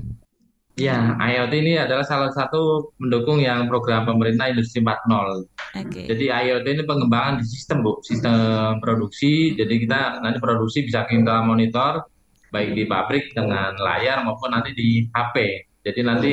Ya, 0.76 1.16
IoT 1.18 1.52
ini 1.54 1.74
adalah 1.80 2.04
salah 2.06 2.30
satu 2.30 2.94
mendukung 3.00 3.42
yang 3.42 3.66
program 3.66 4.06
pemerintah 4.06 4.50
Industri 4.50 4.84
4.0. 4.84 5.46
Oke. 5.80 6.02
Jadi 6.06 6.24
IoT 6.30 6.66
ini 6.66 6.82
pengembangan 6.86 7.42
di 7.42 7.46
sistem, 7.46 7.82
Bu, 7.82 7.98
sistem 8.04 8.78
produksi. 8.78 9.54
Jadi 9.58 9.86
kita 9.86 10.20
nanti 10.22 10.38
produksi 10.38 10.86
bisa 10.86 11.06
kita 11.06 11.42
monitor 11.42 12.06
baik 12.50 12.74
di 12.74 12.84
pabrik 12.84 13.30
dengan 13.32 13.78
layar 13.78 14.26
maupun 14.26 14.50
nanti 14.50 14.74
di 14.74 15.06
HP. 15.10 15.66
Jadi 15.80 16.00
nanti 16.04 16.30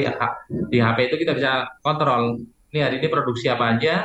di 0.68 0.78
HP 0.82 0.98
itu 1.14 1.16
kita 1.22 1.34
bisa 1.38 1.52
kontrol. 1.80 2.42
Ini 2.74 2.84
hari 2.84 3.00
ini 3.00 3.08
produksi 3.08 3.48
apa 3.48 3.80
aja 3.80 4.04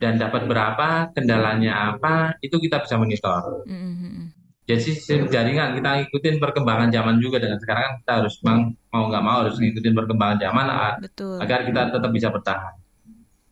dan 0.00 0.16
dapat 0.16 0.48
berapa, 0.48 1.12
kendalanya 1.12 1.94
apa, 1.94 2.36
itu 2.40 2.56
kita 2.58 2.82
bisa 2.82 2.96
monitor. 2.96 3.64
Mm, 3.68 3.76
mm, 3.76 3.96
mm. 4.00 4.43
Jadi 4.64 4.80
sistem 4.80 5.28
jaringan 5.28 5.76
kita 5.76 6.08
ikutin 6.08 6.40
perkembangan 6.40 6.88
zaman 6.88 7.20
juga 7.20 7.36
dengan 7.36 7.60
sekarang 7.60 7.84
kan 7.84 7.94
kita 8.00 8.12
harus 8.16 8.34
memang 8.40 8.60
mau 8.88 9.04
nggak 9.06 9.22
mau 9.22 9.36
harus 9.44 9.56
ngikutin 9.56 9.92
perkembangan 9.92 10.38
zaman 10.40 10.64
Betul. 10.98 11.36
agar 11.38 11.58
kita 11.62 11.80
tetap 11.90 12.10
bisa 12.10 12.28
bertahan. 12.28 12.74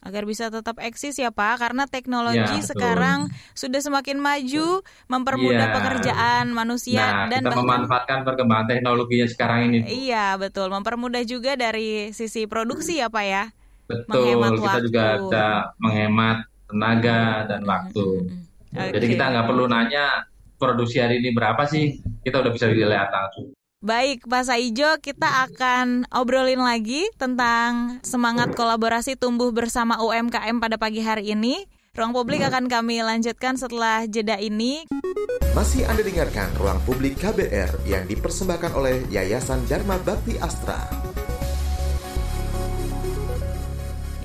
agar 0.03 0.27
bisa 0.27 0.51
tetap 0.51 0.83
eksis 0.83 1.15
ya 1.15 1.31
Pak 1.31 1.63
karena 1.63 1.87
teknologi 1.87 2.43
Ya, 2.59 2.59
sekarang 2.59 3.31
sudah 3.55 3.79
semakin 3.79 4.19
maju 4.19 4.83
mempermudah 5.07 5.63
Iya. 5.63 5.75
pekerjaan 5.79 6.45
manusia 6.51 6.99
Nah, 6.99 7.31
dan 7.31 7.39
kita 7.39 7.49
bahkan 7.49 7.63
memanfaatkan 7.63 8.19
perkembangan 8.27 8.67
teknologinya 8.67 9.27
sekarang 9.31 9.71
ini. 9.71 9.79
Bu. 9.79 9.87
iya 9.87 10.35
betul 10.35 10.75
mempermudah 10.75 11.23
juga 11.23 11.55
dari 11.55 12.11
sisi 12.11 12.51
produksi 12.51 12.99
ya 12.99 13.07
Pak 13.07 13.25
ya 13.25 13.45
Betul, 13.87 14.03
menghemat 14.11 14.51
kita 14.57 14.79
juga 14.83 15.05
waktu. 15.07 15.23
bisa 15.23 15.45
menghemat 15.79 16.39
tenaga 16.67 17.21
dan 17.47 17.63
waktu. 17.63 18.07
Oke. 18.73 18.91
Jadi 18.99 19.07
kita 19.07 19.25
nggak 19.29 19.47
perlu 19.47 19.65
nanya 19.69 20.07
produksi 20.63 21.03
hari 21.03 21.19
ini 21.19 21.35
berapa 21.35 21.67
sih, 21.67 21.99
kita 22.23 22.39
udah 22.39 22.55
bisa 22.55 22.71
lihat 22.71 23.11
langsung. 23.11 23.51
Baik, 23.83 24.31
Pak 24.31 24.47
Saijo, 24.47 25.03
kita 25.03 25.51
akan 25.51 26.07
obrolin 26.15 26.63
lagi 26.63 27.03
tentang 27.19 27.99
semangat 28.07 28.55
kolaborasi 28.55 29.19
tumbuh 29.19 29.51
bersama 29.51 29.99
UMKM 29.99 30.63
pada 30.63 30.79
pagi 30.79 31.03
hari 31.03 31.35
ini. 31.35 31.67
Ruang 31.99 32.15
publik 32.15 32.47
akan 32.47 32.71
kami 32.71 33.03
lanjutkan 33.03 33.59
setelah 33.59 34.07
jeda 34.07 34.39
ini. 34.39 34.87
Masih 35.53 35.85
Anda 35.85 36.01
dengarkan 36.01 36.49
Ruang 36.57 36.81
Publik 36.89 37.21
KBR 37.21 37.85
yang 37.85 38.09
dipersembahkan 38.09 38.73
oleh 38.73 39.05
Yayasan 39.13 39.61
Dharma 39.69 40.01
Bakti 40.01 40.41
Astra. 40.41 40.79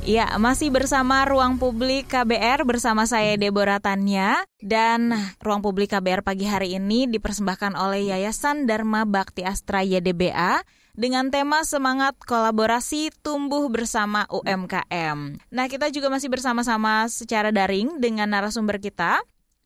Ya, 0.07 0.31
masih 0.39 0.71
bersama 0.71 1.27
Ruang 1.27 1.59
Publik 1.59 2.07
KBR 2.07 2.63
bersama 2.63 3.03
saya 3.03 3.35
Deborah 3.35 3.83
Tanya 3.83 4.39
dan 4.63 5.11
Ruang 5.43 5.59
Publik 5.59 5.91
KBR 5.91 6.23
pagi 6.23 6.47
hari 6.47 6.79
ini 6.79 7.11
dipersembahkan 7.11 7.75
oleh 7.75 8.07
Yayasan 8.15 8.71
Dharma 8.71 9.03
Bakti 9.03 9.43
Astra 9.43 9.83
YDBA 9.83 10.63
dengan 10.95 11.27
tema 11.27 11.67
semangat 11.67 12.15
kolaborasi 12.23 13.11
tumbuh 13.19 13.67
bersama 13.67 14.23
UMKM. 14.31 15.43
Nah, 15.51 15.65
kita 15.67 15.91
juga 15.91 16.07
masih 16.07 16.31
bersama-sama 16.31 17.11
secara 17.11 17.51
daring 17.51 17.99
dengan 17.99 18.31
narasumber 18.31 18.79
kita, 18.79 19.19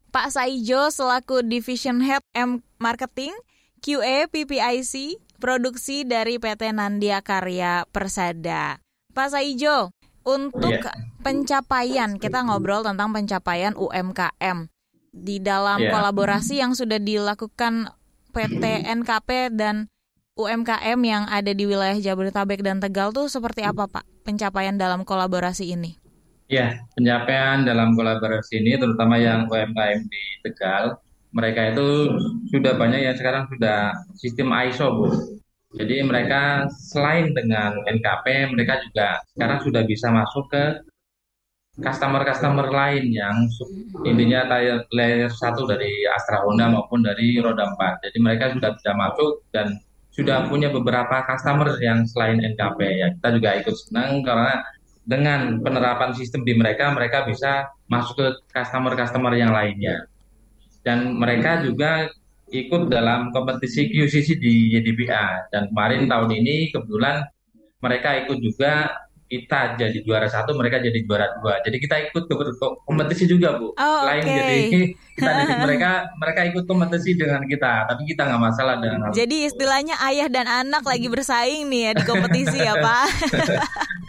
Pak 0.10 0.34
Saijo 0.34 0.90
selaku 0.90 1.46
Division 1.46 2.02
Head 2.02 2.26
M 2.34 2.66
Marketing 2.82 3.38
QA 3.86 4.26
PPIC 4.26 5.22
produksi 5.38 6.02
dari 6.02 6.42
PT 6.42 6.74
Nandia 6.74 7.22
Karya 7.22 7.86
Persada. 7.94 8.82
Pak 9.14 9.38
Saijo, 9.38 9.94
untuk 10.22 10.74
Iya. 10.74 10.92
pencapaian 11.26 12.18
kita 12.18 12.46
ngobrol 12.46 12.86
tentang 12.86 13.10
pencapaian 13.14 13.74
UMKM 13.74 14.70
di 15.12 15.42
dalam 15.42 15.82
Iya. 15.82 15.92
kolaborasi 15.92 16.62
yang 16.62 16.78
sudah 16.78 17.02
dilakukan 17.02 17.90
PT 18.32 18.64
NKP 18.88 19.52
dan 19.52 19.92
UMKM 20.40 21.00
yang 21.04 21.24
ada 21.28 21.52
di 21.52 21.68
wilayah 21.68 22.00
Jabodetabek 22.00 22.64
dan 22.64 22.80
Tegal 22.80 23.12
tuh 23.12 23.28
seperti 23.28 23.68
apa 23.68 23.86
Pak 23.92 24.08
pencapaian 24.24 24.80
dalam 24.80 25.04
kolaborasi 25.04 25.76
ini? 25.76 26.00
Ya, 26.48 26.80
pencapaian 26.96 27.64
dalam 27.64 27.96
kolaborasi 27.96 28.60
ini, 28.60 28.76
terutama 28.76 29.16
yang 29.16 29.48
UMKM 29.48 30.00
di 30.04 30.24
Tegal, 30.44 31.00
mereka 31.32 31.72
itu 31.72 32.12
sudah 32.52 32.76
banyak 32.76 33.08
yang 33.08 33.16
sekarang 33.16 33.48
sudah 33.48 33.96
sistem 34.20 34.52
ISO, 34.52 34.88
Bu. 34.92 35.08
Jadi 35.72 36.04
mereka 36.04 36.68
selain 36.92 37.32
dengan 37.32 37.80
NKP, 37.88 38.52
mereka 38.52 38.84
juga 38.84 39.24
sekarang 39.32 39.60
sudah 39.64 39.84
bisa 39.88 40.12
masuk 40.12 40.52
ke 40.52 40.64
customer-customer 41.80 42.68
lain 42.68 43.16
yang 43.16 43.48
intinya 44.04 44.44
layer 44.92 45.32
satu 45.32 45.64
dari 45.64 46.04
Astra 46.12 46.44
Honda 46.44 46.68
maupun 46.68 47.00
dari 47.00 47.40
roda 47.40 47.72
4. 47.72 48.04
Jadi 48.04 48.18
mereka 48.20 48.52
sudah 48.52 48.76
bisa 48.76 48.92
masuk 48.92 49.32
dan 49.56 49.80
sudah 50.12 50.52
punya 50.52 50.68
beberapa 50.68 51.24
customer 51.24 51.80
yang 51.80 52.04
selain 52.04 52.44
NKP 52.44 52.80
ya. 53.00 53.08
Kita 53.16 53.30
juga 53.32 53.50
ikut 53.64 53.76
senang 53.88 54.20
karena 54.28 54.60
dengan 55.08 55.64
penerapan 55.64 56.12
sistem 56.12 56.44
di 56.44 56.54
mereka, 56.54 56.92
mereka 56.92 57.24
bisa 57.24 57.72
masuk 57.88 58.20
ke 58.20 58.28
customer-customer 58.52 59.34
yang 59.40 59.56
lainnya. 59.56 60.04
Dan 60.84 61.16
mereka 61.16 61.64
juga 61.64 62.12
ikut 62.52 62.92
dalam 62.92 63.32
kompetisi 63.32 63.88
QCC 63.88 64.38
di 64.38 64.76
YDBA. 64.76 65.50
Dan 65.56 65.72
kemarin 65.72 66.12
tahun 66.12 66.30
ini 66.36 66.76
kebetulan 66.76 67.24
mereka 67.82 68.28
ikut 68.28 68.38
juga 68.44 68.92
kita 69.32 69.80
jadi 69.80 69.96
juara 70.04 70.28
satu, 70.28 70.52
mereka 70.60 70.84
jadi 70.84 71.08
juara 71.08 71.32
dua. 71.40 71.64
Jadi 71.64 71.80
kita 71.80 72.12
ikut 72.12 72.28
ke 72.28 72.36
kompetisi 72.84 73.32
juga, 73.32 73.56
Bu. 73.56 73.72
Oh, 73.72 74.04
Selain 74.04 74.28
oke. 74.28 74.36
jadi 74.36 74.60
kita 75.18 75.32
didik 75.40 75.60
mereka, 75.72 75.92
mereka 76.20 76.42
ikut 76.52 76.64
kompetisi 76.68 77.16
dengan 77.16 77.40
kita. 77.48 77.88
Tapi 77.88 78.04
kita 78.12 78.28
nggak 78.28 78.42
masalah 78.44 78.76
dengan 78.84 79.08
hal 79.08 79.16
Jadi 79.16 79.48
istilahnya 79.48 79.96
ayah 80.12 80.28
dan 80.28 80.52
anak 80.52 80.84
lagi 80.84 81.08
bersaing 81.08 81.72
nih 81.72 81.82
ya 81.88 81.92
di 81.96 82.04
kompetisi 82.12 82.60
ya 82.60 82.76
Pak. 82.76 83.08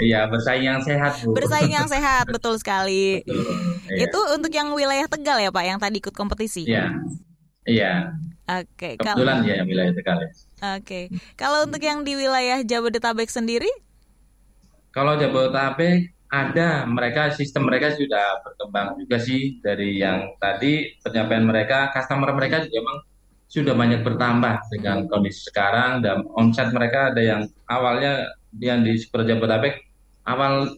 Iya, 0.02 0.26
bersaing 0.26 0.66
yang 0.66 0.82
sehat, 0.82 1.22
Bu. 1.22 1.38
Bersaing 1.38 1.70
yang 1.70 1.86
sehat, 1.86 2.26
betul 2.26 2.58
sekali. 2.58 3.22
Betul. 3.22 3.46
Iya. 3.94 4.10
Itu 4.10 4.18
untuk 4.34 4.50
yang 4.50 4.74
wilayah 4.74 5.06
Tegal 5.06 5.38
ya 5.38 5.54
Pak 5.54 5.62
yang 5.62 5.78
tadi 5.78 6.02
ikut 6.02 6.14
kompetisi. 6.18 6.66
Iya. 6.66 6.98
Iya. 7.62 8.18
Oke, 8.50 8.98
kalau 8.98 9.22
Kebetulan 9.22 9.38
ya 9.46 9.62
wilayah 9.62 9.92
Tegal 9.94 10.18
ya. 10.18 10.30
Oke. 10.76 11.00
Kalau 11.38 11.58
untuk 11.66 11.82
yang 11.82 12.02
di 12.02 12.18
wilayah 12.18 12.58
Jabodetabek 12.66 13.30
sendiri? 13.30 13.70
Kalau 14.90 15.14
Jabodetabek 15.14 16.10
ada, 16.32 16.88
mereka 16.88 17.30
sistem 17.30 17.70
mereka 17.70 17.94
sudah 17.94 18.42
berkembang 18.42 18.98
juga 18.98 19.20
sih 19.22 19.62
dari 19.62 20.00
yang 20.02 20.34
tadi 20.42 20.98
penyampaian 21.04 21.44
mereka, 21.46 21.92
customer 21.94 22.34
mereka 22.34 22.66
juga 22.66 22.82
memang 22.82 22.98
sudah 23.52 23.74
banyak 23.76 24.00
bertambah 24.00 24.54
dengan 24.72 25.04
kondisi 25.12 25.52
sekarang 25.52 26.00
dan 26.00 26.24
omset 26.34 26.72
mereka 26.72 27.12
ada 27.12 27.20
yang 27.20 27.42
awalnya 27.68 28.32
yang 28.56 28.80
di 28.80 28.96
Super 28.96 29.28
Jabodetabek 29.28 29.76
awal 30.24 30.72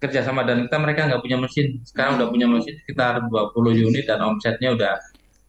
kerjasama 0.00 0.48
dan 0.48 0.64
kita 0.64 0.76
mereka 0.80 1.00
nggak 1.12 1.22
punya 1.22 1.38
mesin, 1.40 1.80
sekarang 1.84 2.20
udah 2.20 2.28
punya 2.28 2.48
mesin 2.48 2.74
sekitar 2.82 3.24
20 3.28 3.84
unit 3.88 4.04
dan 4.04 4.20
omsetnya 4.20 4.72
udah 4.72 4.96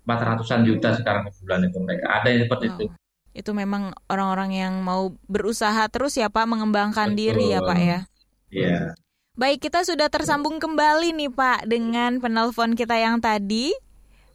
400-an 0.06 0.62
juta 0.64 0.94
sekarang 0.94 1.28
di 1.28 1.32
bulan 1.42 1.62
itu 1.66 1.78
mereka. 1.82 2.06
Ada 2.22 2.28
yang 2.30 2.42
seperti 2.46 2.66
itu. 2.70 2.86
Oh, 2.88 2.94
itu 3.36 3.52
memang 3.52 3.92
orang-orang 4.08 4.56
yang 4.56 4.74
mau 4.80 5.12
berusaha 5.28 5.90
terus 5.92 6.16
ya 6.16 6.32
Pak 6.32 6.48
mengembangkan 6.48 7.12
Betul. 7.12 7.20
diri 7.20 7.46
ya 7.52 7.60
Pak 7.60 7.80
ya. 7.82 8.00
Iya. 8.54 8.80
Baik, 9.36 9.68
kita 9.68 9.84
sudah 9.84 10.08
tersambung 10.08 10.64
kembali 10.64 11.12
nih 11.12 11.32
Pak 11.34 11.68
dengan 11.68 12.24
penelpon 12.24 12.72
kita 12.72 12.96
yang 12.96 13.20
tadi. 13.20 13.76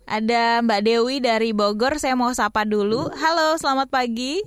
Ada 0.05 0.61
Mbak 0.61 0.81
Dewi 0.85 1.17
dari 1.25 1.57
Bogor, 1.57 1.97
saya 1.97 2.13
mau 2.19 2.29
sapa 2.37 2.69
dulu. 2.69 3.09
Halo, 3.17 3.57
selamat 3.57 3.89
pagi. 3.89 4.43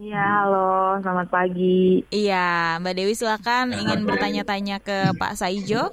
Iya, 0.00 0.24
halo, 0.24 0.96
selamat 1.04 1.28
pagi. 1.28 2.00
Iya, 2.08 2.80
Mbak 2.80 2.94
Dewi 2.96 3.12
silakan 3.12 3.76
ingin 3.76 4.08
bertanya-tanya 4.08 4.80
ke 4.80 5.12
Pak 5.20 5.36
Saijo. 5.36 5.92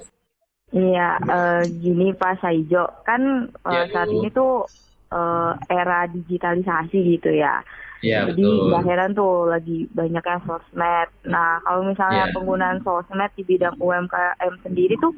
Iya, 0.69 1.17
eh, 1.17 1.61
gini 1.81 2.13
Pak 2.13 2.45
Saijo, 2.45 2.85
kan 3.01 3.49
eh, 3.49 3.73
Iya, 3.73 3.89
saat 3.89 4.09
ini 4.13 4.29
tuh 4.29 4.69
eh, 5.09 5.51
era 5.73 6.05
digitalisasi 6.05 6.97
gitu 7.17 7.33
ya. 7.33 7.65
Iya, 7.99 8.29
Jadi 8.29 8.45
betul. 8.45 8.69
nggak 8.69 8.85
heran 8.85 9.11
tuh 9.17 9.49
lagi 9.49 9.89
banyak 9.91 10.23
yang 10.23 10.41
sosmed. 10.45 11.09
Nah, 11.25 11.59
kalau 11.65 11.81
misalnya 11.83 12.29
Iya. 12.29 12.33
penggunaan 12.37 12.79
sosmed 12.85 13.31
di 13.33 13.43
bidang 13.43 13.75
UMKM 13.81 14.53
sendiri 14.61 14.95
tuh 15.01 15.13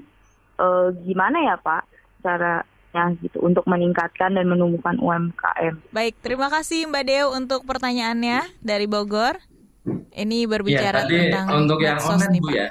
eh, 0.62 0.88
gimana 1.04 1.38
ya 1.44 1.56
Pak 1.60 1.84
caranya 2.22 3.04
gitu 3.20 3.42
untuk 3.44 3.66
meningkatkan 3.68 4.32
dan 4.38 4.46
menumbuhkan 4.48 4.96
UMKM? 4.98 5.92
Baik, 5.92 6.16
terima 6.24 6.48
kasih 6.48 6.88
Mbak 6.88 7.04
Dew 7.06 7.28
untuk 7.36 7.68
pertanyaannya 7.68 8.46
dari 8.64 8.88
Bogor. 8.88 9.36
Ini 10.12 10.44
Iya, 10.44 10.52
berbicara 10.52 11.04
tadi 11.04 11.16
tentang 11.28 11.66
untuk 11.66 11.80
yang 11.80 12.00
online 12.00 12.32
nih, 12.36 12.42
Bu 12.42 12.48
Pak. 12.48 12.56
ya. 12.56 12.68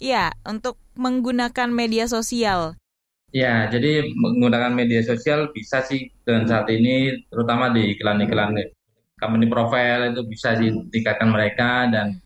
Iya, 0.00 0.24
untuk 0.48 0.80
menggunakan 1.00 1.72
media 1.72 2.04
sosial. 2.04 2.76
Ya, 3.32 3.70
jadi 3.72 4.04
menggunakan 4.12 4.76
media 4.76 5.00
sosial 5.00 5.48
bisa 5.56 5.80
sih. 5.80 6.12
Dan 6.28 6.44
saat 6.44 6.68
ini 6.68 7.24
terutama 7.32 7.72
di 7.72 7.96
iklan-iklan 7.96 8.60
company 9.16 9.48
profile 9.48 10.12
itu 10.12 10.20
bisa 10.28 10.60
sih 10.60 10.68
tingkatkan 10.92 11.32
mereka. 11.32 11.88
Dan 11.88 12.20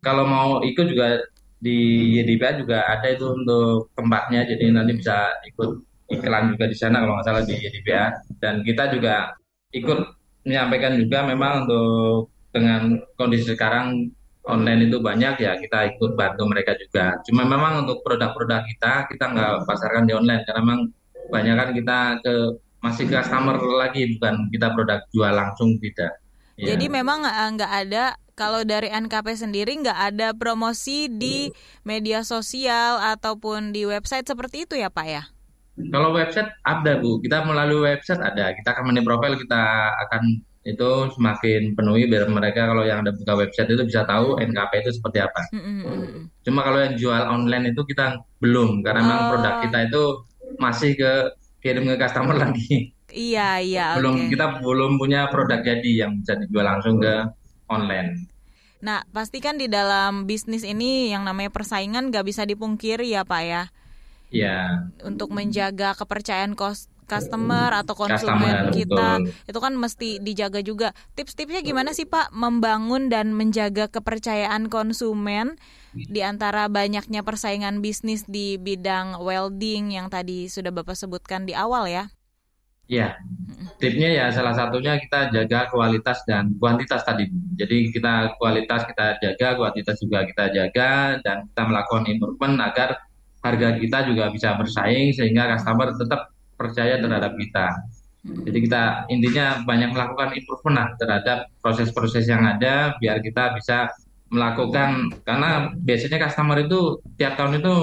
kalau 0.00 0.24
mau 0.24 0.64
ikut 0.64 0.86
juga 0.88 1.20
di 1.60 2.12
YDPA 2.16 2.64
juga 2.64 2.88
ada 2.88 3.08
itu 3.12 3.28
untuk 3.28 3.92
tempatnya. 3.92 4.48
Jadi 4.48 4.72
nanti 4.72 4.96
bisa 4.96 5.36
ikut 5.44 5.84
iklan 6.10 6.54
juga 6.54 6.64
di 6.70 6.76
sana 6.78 7.02
kalau 7.02 7.18
nggak 7.18 7.26
salah 7.26 7.42
di 7.42 7.54
YDPA 7.58 8.06
dan 8.38 8.62
kita 8.62 8.94
juga 8.94 9.34
ikut 9.74 9.98
menyampaikan 10.46 10.94
juga 10.94 11.26
memang 11.26 11.66
untuk 11.66 12.30
dengan 12.54 13.02
kondisi 13.18 13.52
sekarang 13.52 14.14
online 14.46 14.88
itu 14.88 15.02
banyak 15.02 15.42
ya 15.42 15.58
kita 15.58 15.94
ikut 15.94 16.14
bantu 16.14 16.46
mereka 16.46 16.78
juga. 16.78 17.18
Cuma 17.26 17.42
memang 17.42 17.86
untuk 17.86 18.00
produk-produk 18.06 18.62
kita 18.66 19.10
kita 19.10 19.24
nggak 19.34 19.52
pasarkan 19.66 20.06
di 20.06 20.14
online 20.14 20.42
karena 20.46 20.62
memang 20.62 20.80
banyak 21.28 21.54
kan 21.58 21.70
kita 21.74 21.98
ke 22.22 22.34
masih 22.78 23.04
ke 23.10 23.18
customer 23.18 23.58
lagi 23.58 24.06
bukan 24.16 24.46
kita 24.54 24.70
produk 24.72 25.02
jual 25.10 25.34
langsung 25.34 25.74
tidak. 25.82 26.22
Ya. 26.56 26.72
Jadi 26.72 26.86
memang 26.88 27.26
eh, 27.26 27.48
nggak 27.58 27.72
ada 27.86 28.04
kalau 28.38 28.62
dari 28.62 28.92
NKP 28.92 29.34
sendiri 29.34 29.72
nggak 29.82 30.00
ada 30.14 30.28
promosi 30.36 31.10
di 31.10 31.50
media 31.82 32.22
sosial 32.22 33.02
ataupun 33.02 33.74
di 33.74 33.88
website 33.88 34.28
seperti 34.28 34.68
itu 34.68 34.78
ya 34.78 34.92
Pak 34.92 35.06
ya? 35.08 35.24
Kalau 35.76 36.16
website 36.16 36.48
ada 36.64 36.96
Bu, 36.96 37.20
kita 37.20 37.44
melalui 37.44 37.84
website 37.84 38.20
ada. 38.20 38.52
Kita 38.56 38.72
company 38.72 39.04
profile 39.04 39.36
kita 39.36 39.92
akan 40.08 40.40
itu 40.66 40.90
semakin 41.14 41.78
penuhi 41.78 42.10
biar 42.10 42.26
mereka 42.28 42.66
kalau 42.66 42.82
yang 42.82 43.06
ada 43.06 43.14
buka 43.14 43.38
website 43.38 43.70
itu 43.70 43.82
bisa 43.86 44.02
tahu 44.02 44.34
NKP 44.36 44.72
itu 44.82 44.90
seperti 44.98 45.18
apa. 45.22 45.40
Mm, 45.54 45.62
mm, 45.62 45.80
mm, 45.80 45.98
mm. 46.10 46.24
Cuma 46.42 46.60
kalau 46.66 46.78
yang 46.82 46.94
jual 46.98 47.22
online 47.22 47.70
itu 47.70 47.82
kita 47.86 48.06
belum 48.42 48.82
karena 48.82 49.00
memang 49.00 49.20
Oh. 49.22 49.30
produk 49.30 49.54
kita 49.62 49.78
itu 49.86 50.02
masih 50.58 50.90
ke 50.98 51.12
kirim 51.62 51.86
ke 51.86 51.94
customer 51.96 52.34
lagi. 52.44 52.90
Iya 53.06 53.62
iya 53.62 53.86
belum 53.94 54.26
oke. 54.26 54.30
kita 54.34 54.58
belum 54.60 54.98
punya 54.98 55.30
produk 55.30 55.62
jadi 55.62 55.90
yang 56.04 56.18
bisa 56.18 56.34
dijual 56.34 56.66
langsung 56.66 56.98
ke 56.98 57.14
online. 57.70 58.26
Nah 58.82 59.06
pastikan 59.08 59.56
di 59.56 59.70
dalam 59.70 60.26
bisnis 60.26 60.66
ini 60.66 61.14
yang 61.14 61.22
namanya 61.22 61.48
persaingan 61.54 62.10
nggak 62.10 62.26
bisa 62.26 62.42
dipungkiri 62.42 63.06
ya 63.08 63.22
Pak 63.22 63.42
ya. 63.46 63.62
Ya, 64.26 64.90
Untuk 65.06 65.30
menjaga 65.30 65.94
kepercayaan 65.94 66.58
kos 66.58 66.90
customer 67.06 67.70
atau 67.72 67.94
konsumen 67.94 68.66
Customer, 68.66 68.74
kita 68.74 69.10
betul. 69.22 69.48
itu 69.48 69.58
kan 69.62 69.72
mesti 69.78 70.10
dijaga 70.20 70.60
juga. 70.60 70.88
Tips-tipsnya 71.14 71.62
gimana 71.62 71.94
sih 71.94 72.04
Pak 72.04 72.34
membangun 72.34 73.08
dan 73.08 73.32
menjaga 73.32 73.86
kepercayaan 73.88 74.66
konsumen 74.66 75.56
di 75.96 76.20
antara 76.20 76.68
banyaknya 76.68 77.24
persaingan 77.24 77.80
bisnis 77.80 78.28
di 78.28 78.60
bidang 78.60 79.22
welding 79.22 79.96
yang 79.96 80.12
tadi 80.12 80.50
sudah 80.50 80.74
Bapak 80.74 80.98
sebutkan 80.98 81.48
di 81.48 81.56
awal 81.56 81.88
ya? 81.88 82.04
ya. 82.90 83.16
Tipnya 83.76 84.08
ya 84.08 84.26
salah 84.32 84.56
satunya 84.56 84.96
kita 84.96 85.28
jaga 85.34 85.68
kualitas 85.68 86.22
dan 86.24 86.54
kuantitas 86.56 87.04
tadi. 87.04 87.28
Jadi 87.58 87.92
kita 87.92 88.36
kualitas 88.40 88.88
kita 88.88 89.20
jaga, 89.20 89.48
kuantitas 89.58 89.96
juga 90.00 90.24
kita 90.24 90.44
jaga 90.54 91.20
dan 91.20 91.44
kita 91.50 91.62
melakukan 91.66 92.04
improvement 92.08 92.56
agar 92.62 92.88
harga 93.44 93.78
kita 93.78 93.98
juga 94.10 94.32
bisa 94.32 94.58
bersaing 94.58 95.14
sehingga 95.14 95.54
customer 95.54 95.94
tetap 95.94 96.35
percaya 96.56 96.98
terhadap 96.98 97.36
kita. 97.36 97.66
Jadi 98.26 98.58
kita 98.66 99.06
intinya 99.06 99.62
banyak 99.62 99.94
melakukan 99.94 100.34
improvement 100.34 100.76
lah 100.82 100.88
terhadap 100.98 101.38
proses-proses 101.62 102.26
yang 102.26 102.42
ada 102.42 102.98
biar 102.98 103.22
kita 103.22 103.54
bisa 103.54 103.86
melakukan 104.26 105.14
karena 105.22 105.70
biasanya 105.78 106.18
customer 106.26 106.66
itu 106.66 106.98
tiap 107.14 107.38
tahun 107.38 107.62
itu 107.62 107.74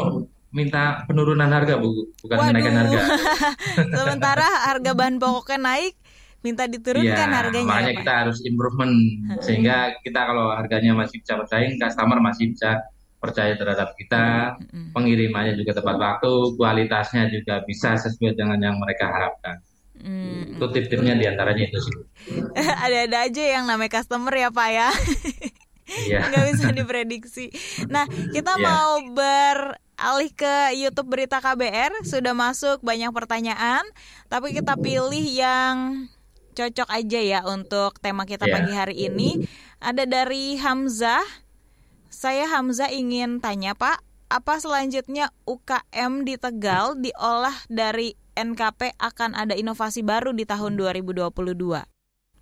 minta 0.51 1.07
penurunan 1.07 1.47
harga 1.47 1.79
bu, 1.79 2.11
bukan 2.21 2.37
kenaikan 2.51 2.75
harga. 2.75 2.99
Sementara 4.03 4.47
harga 4.69 4.91
bahan 4.93 5.17
pokoknya 5.17 5.57
naik, 5.63 5.95
minta 6.45 6.67
diturunkan 6.69 7.29
Iya, 7.31 7.39
harganya 7.39 7.65
makanya 7.65 7.87
ya, 7.87 7.95
Pak. 7.95 8.01
kita 8.03 8.13
harus 8.21 8.37
improvement 8.45 8.93
sehingga 9.41 9.77
kita 10.03 10.19
kalau 10.27 10.51
harganya 10.53 10.91
masih 10.93 11.23
bisa 11.23 11.39
bersaing, 11.39 11.79
customer 11.79 12.19
masih 12.21 12.51
bisa 12.53 12.83
percaya 13.23 13.55
terhadap 13.55 13.95
kita, 13.95 14.59
pengirimannya 14.91 15.55
juga 15.55 15.79
tepat 15.79 15.95
waktu, 15.95 16.59
kualitasnya 16.59 17.31
juga 17.31 17.63
bisa 17.63 17.95
sesuai 17.95 18.35
dengan 18.35 18.59
yang 18.59 18.75
mereka 18.75 19.07
harapkan. 19.07 19.63
Mm. 20.03 20.59
Itu 20.59 20.65
tip-tipnya 20.75 21.15
di 21.15 21.25
antaranya 21.31 21.63
itu 21.71 21.79
sih. 21.79 21.95
Ada-ada 22.83 23.31
aja 23.31 23.43
yang 23.55 23.63
namanya 23.63 24.03
customer 24.03 24.35
ya 24.35 24.51
Pak 24.51 24.69
ya. 24.75 24.89
Iya. 25.87 26.19
nggak 26.29 26.45
bisa 26.51 26.67
diprediksi. 26.75 27.47
Nah, 27.87 28.03
kita 28.35 28.59
Iya. 28.59 28.63
mau 28.67 28.91
beralih 29.15 30.31
ke 30.35 30.75
YouTube 30.75 31.07
Berita 31.07 31.39
KBR. 31.39 32.03
Sudah 32.03 32.35
masuk 32.35 32.83
banyak 32.83 33.15
pertanyaan, 33.15 33.87
tapi 34.27 34.51
kita 34.51 34.75
pilih 34.75 35.23
yang 35.23 36.11
cocok 36.53 36.89
aja 36.91 37.19
ya 37.23 37.39
untuk 37.47 37.97
tema 38.03 38.27
kita 38.27 38.45
Iya. 38.45 38.53
pagi 38.59 38.73
hari 38.75 38.95
ini. 39.07 39.29
Ada 39.79 40.03
dari 40.03 40.59
Hamzah. 40.59 41.42
Saya 42.13 42.45
Hamzah 42.45 42.93
ingin 42.93 43.41
tanya 43.41 43.73
Pak, 43.73 43.97
apa 44.29 44.61
selanjutnya 44.61 45.33
UKM 45.49 46.21
di 46.21 46.37
Tegal 46.37 46.93
diolah 47.01 47.57
dari 47.73 48.13
NKP 48.37 49.01
akan 49.01 49.33
ada 49.33 49.57
inovasi 49.57 50.05
baru 50.05 50.29
di 50.29 50.45
tahun 50.45 50.77
2022? 50.77 51.33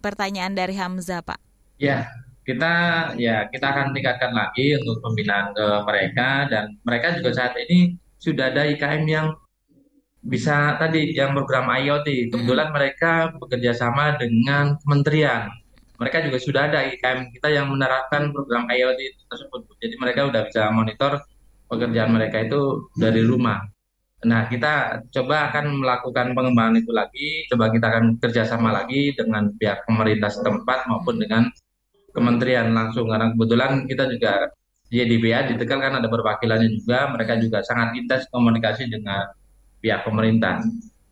Pertanyaan 0.04 0.60
dari 0.60 0.76
Hamzah, 0.76 1.24
Pak. 1.24 1.40
Ya, 1.80 2.12
kita 2.44 2.74
ya 3.16 3.48
kita 3.48 3.72
akan 3.72 3.96
tingkatkan 3.96 4.36
lagi 4.36 4.76
untuk 4.76 5.00
pembinaan 5.08 5.56
ke 5.56 5.68
mereka 5.88 6.52
dan 6.52 6.76
mereka 6.84 7.16
juga 7.16 7.32
saat 7.32 7.56
ini 7.56 7.96
sudah 8.20 8.52
ada 8.52 8.68
IKM 8.68 9.08
yang 9.08 9.32
bisa 10.20 10.76
tadi 10.84 11.16
yang 11.16 11.32
program 11.32 11.72
IoT. 11.72 12.28
Kebetulan 12.28 12.76
mereka 12.76 13.32
bekerja 13.40 13.72
sama 13.72 14.20
dengan 14.20 14.76
kementerian. 14.84 15.61
Mereka 16.02 16.26
juga 16.26 16.38
sudah 16.42 16.62
ada 16.66 16.82
IKM 16.90 17.30
kita 17.38 17.54
yang 17.54 17.70
menerapkan 17.70 18.34
program 18.34 18.66
IoT 18.66 19.30
tersebut. 19.30 19.70
Jadi 19.78 19.96
mereka 20.02 20.26
sudah 20.26 20.42
bisa 20.50 20.64
monitor 20.74 21.22
pekerjaan 21.70 22.10
mereka 22.10 22.42
itu 22.42 22.90
dari 22.98 23.22
rumah. 23.22 23.62
Nah, 24.22 24.46
kita 24.50 25.02
coba 25.10 25.50
akan 25.50 25.82
melakukan 25.82 26.34
pengembangan 26.38 26.78
itu 26.78 26.92
lagi, 26.94 27.46
coba 27.50 27.74
kita 27.74 27.86
akan 27.90 28.06
kerjasama 28.22 28.70
lagi 28.70 29.14
dengan 29.18 29.50
pihak 29.58 29.86
pemerintah 29.86 30.30
setempat 30.30 30.86
maupun 30.86 31.18
dengan 31.18 31.50
kementerian 32.14 32.70
langsung, 32.70 33.10
karena 33.10 33.34
kebetulan 33.34 33.90
kita 33.90 34.06
juga 34.14 34.54
YDBA 34.94 35.50
di 35.50 35.54
Tegal 35.58 35.80
kan 35.82 35.98
ada 35.98 36.06
perwakilannya 36.06 36.70
juga, 36.70 37.10
mereka 37.10 37.40
juga 37.42 37.66
sangat 37.66 37.98
intens 37.98 38.30
komunikasi 38.30 38.92
dengan 38.92 39.26
pihak 39.82 40.06
pemerintah. 40.06 40.62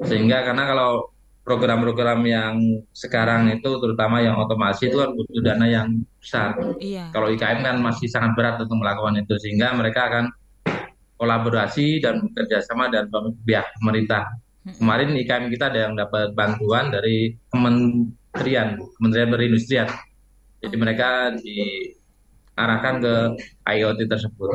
Sehingga 0.06 0.46
karena 0.46 0.70
kalau 0.70 1.10
program-program 1.50 2.22
yang 2.30 2.62
sekarang 2.94 3.50
itu 3.50 3.66
terutama 3.82 4.22
yang 4.22 4.38
otomasi 4.38 4.94
itu 4.94 5.02
kan 5.02 5.10
butuh 5.18 5.42
dana 5.42 5.66
yang 5.66 5.98
besar. 6.22 6.54
Iya. 6.78 7.10
Kalau 7.10 7.26
IKM 7.34 7.66
kan 7.66 7.82
masih 7.82 8.06
sangat 8.06 8.38
berat 8.38 8.62
untuk 8.62 8.78
melakukan 8.78 9.18
itu, 9.18 9.34
sehingga 9.42 9.74
mereka 9.74 10.14
akan 10.14 10.30
kolaborasi 11.18 12.06
dan 12.06 12.22
bekerja 12.22 12.62
sama 12.62 12.94
dan 12.94 13.10
pihak 13.50 13.66
pemerintah. 13.82 14.30
Kemarin 14.78 15.18
IKM 15.18 15.50
kita 15.50 15.74
ada 15.74 15.90
yang 15.90 15.98
dapat 15.98 16.38
bantuan 16.38 16.94
dari 16.94 17.34
kementerian, 17.50 18.78
Kementerian 19.02 19.30
Perindustrian. 19.34 19.90
Jadi 20.62 20.76
mereka 20.78 21.34
diarahkan 21.34 22.96
ke 23.02 23.14
IoT 23.66 24.06
tersebut. 24.06 24.50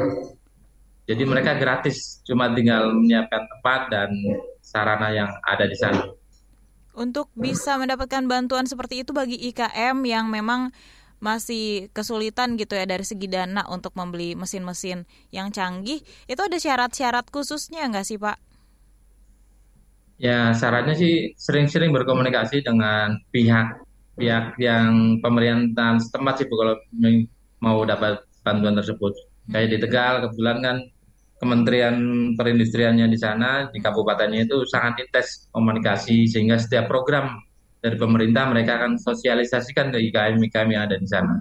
Jadi 1.10 1.22
mereka 1.26 1.58
gratis, 1.58 2.22
cuma 2.22 2.54
tinggal 2.54 2.94
menyiapkan 2.94 3.42
tempat 3.50 3.80
dan 3.90 4.08
sarana 4.62 5.10
yang 5.10 5.28
ada 5.42 5.66
di 5.66 5.74
sana. 5.74 6.06
Untuk 6.94 7.26
bisa 7.34 7.74
mendapatkan 7.74 8.22
bantuan 8.30 8.70
seperti 8.70 9.02
itu 9.02 9.10
bagi 9.10 9.34
IKM 9.50 9.98
yang 10.06 10.30
memang 10.30 10.70
masih 11.18 11.90
kesulitan 11.90 12.54
gitu 12.54 12.78
ya 12.78 12.86
dari 12.86 13.02
segi 13.02 13.26
dana 13.26 13.66
untuk 13.66 13.96
membeli 13.98 14.38
mesin-mesin 14.38 15.08
yang 15.34 15.50
canggih, 15.50 16.04
itu 16.30 16.40
ada 16.40 16.54
syarat-syarat 16.54 17.26
khususnya 17.32 17.88
nggak 17.90 18.06
sih 18.06 18.20
Pak? 18.20 18.36
Ya 20.22 20.54
syaratnya 20.54 20.94
sih 20.94 21.34
sering-sering 21.34 21.90
berkomunikasi 21.90 22.62
dengan 22.62 23.18
pihak 23.34 23.82
pihak 24.14 24.54
yang 24.62 25.18
pemerintahan 25.18 25.98
setempat 25.98 26.38
sih 26.38 26.46
Bu 26.46 26.54
kalau 26.54 26.78
mau 27.58 27.82
dapat 27.82 28.22
bantuan 28.46 28.78
tersebut. 28.78 29.10
Kayak 29.50 29.68
di 29.74 29.78
Tegal 29.82 30.14
kebetulan 30.24 30.58
kan 30.62 30.76
Kementerian 31.38 31.96
Perindustriannya 32.38 33.10
di 33.10 33.18
sana 33.18 33.68
di 33.68 33.82
kabupatennya 33.82 34.46
itu 34.46 34.62
sangat 34.64 35.02
intens 35.04 35.50
komunikasi 35.50 36.30
sehingga 36.30 36.56
setiap 36.56 36.86
program 36.86 37.42
dari 37.84 38.00
pemerintah 38.00 38.48
mereka 38.48 38.80
akan 38.80 38.96
sosialisasikan 38.96 39.92
ke 39.92 39.98
IKM-IKM 40.08 40.68
yang 40.72 40.82
ada 40.88 40.96
di 40.96 41.04
sana. 41.04 41.36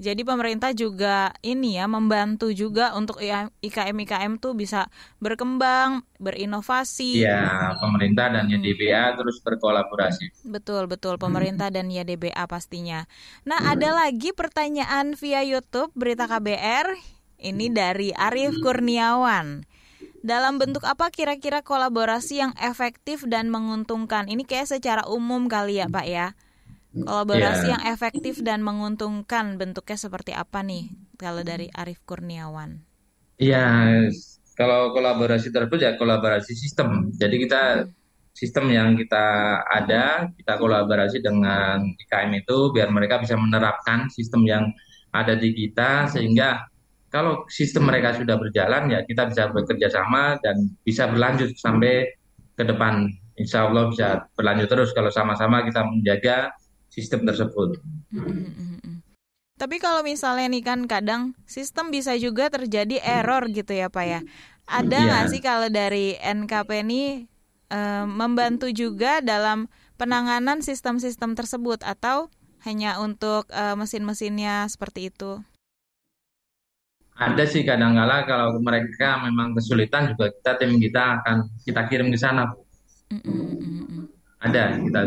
Jadi 0.00 0.24
pemerintah 0.24 0.72
juga 0.72 1.28
ini 1.44 1.76
ya 1.76 1.84
membantu 1.84 2.48
juga 2.56 2.96
untuk 2.96 3.20
IKM-IKM 3.60 4.40
tuh 4.40 4.56
bisa 4.56 4.88
berkembang, 5.20 6.00
berinovasi. 6.16 7.20
Iya, 7.20 7.76
pemerintah 7.76 8.32
dan 8.32 8.48
YDBA 8.48 9.20
terus 9.20 9.44
berkolaborasi. 9.44 10.48
Betul, 10.48 10.88
betul. 10.88 11.20
Pemerintah 11.20 11.68
dan 11.68 11.92
YDBA 11.92 12.48
pastinya. 12.48 13.04
Nah, 13.44 13.76
ada 13.76 13.92
lagi 13.92 14.32
pertanyaan 14.32 15.12
via 15.20 15.44
YouTube 15.44 15.92
Berita 15.92 16.24
KBR. 16.24 17.19
Ini 17.40 17.72
dari 17.72 18.12
Arif 18.12 18.60
Kurniawan. 18.60 19.64
Dalam 20.20 20.60
bentuk 20.60 20.84
apa 20.84 21.08
kira-kira 21.08 21.64
kolaborasi 21.64 22.44
yang 22.44 22.52
efektif 22.60 23.24
dan 23.24 23.48
menguntungkan? 23.48 24.28
Ini 24.28 24.44
kayak 24.44 24.68
secara 24.76 25.08
umum 25.08 25.48
kali 25.48 25.80
ya 25.80 25.88
Pak 25.88 26.06
ya. 26.06 26.36
Kolaborasi 26.92 27.70
yeah. 27.70 27.72
yang 27.80 27.82
efektif 27.88 28.44
dan 28.44 28.60
menguntungkan 28.60 29.56
bentuknya 29.56 29.96
seperti 29.96 30.36
apa 30.36 30.60
nih 30.60 30.92
kalau 31.16 31.40
dari 31.40 31.72
Arif 31.72 32.04
Kurniawan? 32.04 32.84
Iya, 33.40 33.96
kalau 34.52 34.92
kolaborasi 34.92 35.48
tersebut 35.48 35.80
ya 35.80 35.96
kolaborasi 35.96 36.52
sistem. 36.52 37.08
Jadi 37.16 37.48
kita 37.48 37.88
sistem 38.36 38.68
yang 38.68 38.92
kita 39.00 39.56
ada, 39.64 40.28
kita 40.36 40.60
kolaborasi 40.60 41.24
dengan 41.24 41.80
IKM 41.96 42.44
itu 42.44 42.68
biar 42.76 42.92
mereka 42.92 43.16
bisa 43.24 43.40
menerapkan 43.40 44.12
sistem 44.12 44.44
yang 44.44 44.64
ada 45.16 45.32
di 45.38 45.56
kita 45.56 46.12
sehingga 46.12 46.68
kalau 47.10 47.42
sistem 47.50 47.90
mereka 47.90 48.14
sudah 48.14 48.38
berjalan 48.38 48.86
ya 48.86 49.02
kita 49.02 49.26
bisa 49.26 49.50
bekerja 49.50 49.90
sama 49.90 50.38
dan 50.40 50.70
bisa 50.86 51.10
berlanjut 51.10 51.52
sampai 51.58 52.06
ke 52.54 52.62
depan. 52.62 53.10
Insya 53.34 53.66
Allah 53.66 53.90
bisa 53.90 54.30
berlanjut 54.38 54.68
terus 54.70 54.90
kalau 54.94 55.10
sama-sama 55.10 55.66
kita 55.66 55.82
menjaga 55.82 56.54
sistem 56.86 57.26
tersebut. 57.26 57.78
Tapi 59.60 59.76
kalau 59.76 60.00
misalnya 60.00 60.48
nih 60.48 60.64
kan 60.64 60.80
kadang 60.88 61.36
sistem 61.44 61.92
bisa 61.92 62.16
juga 62.16 62.48
terjadi 62.48 62.96
error 63.02 63.44
gitu 63.52 63.76
ya 63.76 63.92
Pak 63.92 64.04
ya. 64.06 64.20
Ada 64.70 64.96
iya. 64.96 65.06
nggak 65.08 65.24
yeah. 65.26 65.32
sih 65.34 65.40
kalau 65.42 65.68
dari 65.68 66.06
NKP 66.16 66.86
ini 66.86 67.26
e, 67.68 67.80
membantu 68.06 68.70
juga 68.70 69.20
dalam 69.20 69.68
penanganan 70.00 70.62
sistem-sistem 70.64 71.36
tersebut 71.36 71.82
atau 71.84 72.32
hanya 72.64 73.02
untuk 73.02 73.50
e, 73.52 73.76
mesin-mesinnya 73.76 74.64
seperti 74.70 75.12
itu? 75.12 75.44
Ada 77.20 77.44
sih 77.44 77.68
kadang-kala 77.68 78.24
kalau 78.24 78.56
mereka 78.64 79.20
memang 79.20 79.52
kesulitan 79.52 80.16
juga 80.16 80.32
kita 80.32 80.56
tim 80.56 80.72
kita 80.80 81.20
akan 81.20 81.36
kita 81.68 81.80
kirim 81.92 82.08
ke 82.08 82.16
sana. 82.16 82.48
Ada 84.40 84.80
kita. 84.80 85.00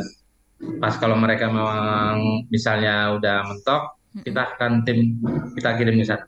Pas 0.78 0.94
kalau 1.02 1.18
mereka 1.18 1.50
memang 1.50 2.46
misalnya 2.54 3.18
udah 3.18 3.50
mentok 3.50 3.98
kita 4.22 4.46
akan 4.46 4.86
tim 4.86 5.18
kita 5.58 5.74
kirim 5.74 5.98
ke 5.98 6.06
sana. 6.06 6.26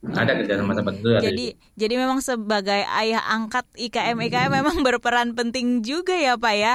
Ada 0.00 0.32
kerja 0.40 0.56
sama 0.56 0.72
teman 0.72 0.96
itu 0.96 1.12
jadi 1.20 1.46
jadi 1.76 1.94
memang 2.00 2.24
sebagai 2.24 2.88
ayah 2.88 3.20
angkat 3.20 3.68
IKM 3.76 4.16
IKM 4.16 4.48
memang 4.48 4.80
berperan 4.88 5.36
penting 5.36 5.84
juga 5.84 6.16
ya 6.16 6.40
pak 6.40 6.56
ya? 6.56 6.74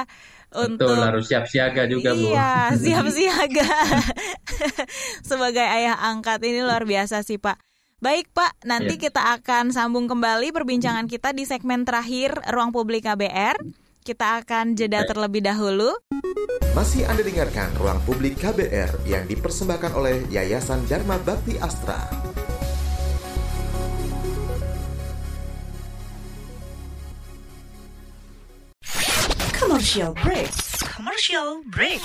Untuk 0.54 0.86
Betul, 0.94 1.02
harus 1.02 1.26
siap 1.26 1.50
siaga 1.50 1.90
juga 1.90 2.14
iya, 2.14 2.22
bu. 2.22 2.26
Iya 2.30 2.50
siap 2.86 3.06
siaga 3.10 3.70
sebagai 5.34 5.66
ayah 5.66 5.98
angkat 5.98 6.38
ini 6.46 6.62
luar 6.62 6.86
biasa 6.86 7.26
sih 7.26 7.42
pak 7.42 7.65
Baik 7.96 8.28
Pak, 8.36 8.60
nanti 8.68 9.00
ya. 9.00 9.08
kita 9.08 9.40
akan 9.40 9.72
sambung 9.72 10.04
kembali 10.04 10.52
perbincangan 10.52 11.08
kita 11.08 11.32
di 11.32 11.48
segmen 11.48 11.88
terakhir 11.88 12.44
Ruang 12.52 12.68
Publik 12.68 13.08
KBR. 13.08 13.56
Kita 14.04 14.44
akan 14.44 14.76
jeda 14.76 15.00
Baik. 15.00 15.16
terlebih 15.16 15.40
dahulu. 15.40 15.96
Masih 16.76 17.08
Anda 17.08 17.24
dengarkan 17.24 17.72
Ruang 17.80 18.04
Publik 18.04 18.36
KBR 18.36 19.08
yang 19.08 19.24
dipersembahkan 19.24 19.96
oleh 19.96 20.28
Yayasan 20.28 20.84
Dharma 20.84 21.16
Bakti 21.24 21.56
Astra. 21.56 22.04
Commercial 29.56 30.12
break. 30.20 30.52
Commercial 30.84 31.64
break. 31.72 32.04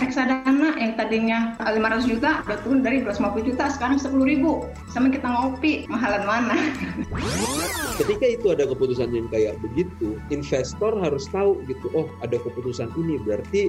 reksadana 0.00 0.74
yang 0.80 0.96
tadinya 0.96 1.54
500 1.60 2.10
juta 2.10 2.40
udah 2.48 2.58
turun 2.64 2.80
dari 2.80 3.04
250 3.04 3.48
juta 3.52 3.64
sekarang 3.68 4.00
10 4.00 4.16
ribu. 4.24 4.64
Sama 4.90 5.12
kita 5.12 5.28
ngopi 5.28 5.84
mahalan 5.86 6.24
mana? 6.24 6.56
Ketika 8.00 8.26
itu 8.26 8.46
ada 8.50 8.64
keputusan 8.64 9.12
yang 9.12 9.28
kayak 9.28 9.60
begitu 9.60 10.16
investor 10.32 10.96
harus 10.96 11.28
tahu 11.28 11.60
gitu 11.68 11.86
oh 11.92 12.08
ada 12.24 12.40
keputusan 12.40 12.88
ini 12.96 13.20
berarti 13.20 13.68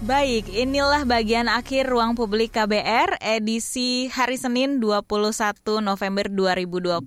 Baik, 0.00 0.48
inilah 0.48 1.04
bagian 1.04 1.44
akhir 1.44 1.92
Ruang 1.92 2.16
Publik 2.16 2.56
KBR 2.56 3.20
edisi 3.20 4.08
hari 4.08 4.40
Senin 4.40 4.80
21 4.80 5.04
November 5.84 6.24
2022. 6.32 7.04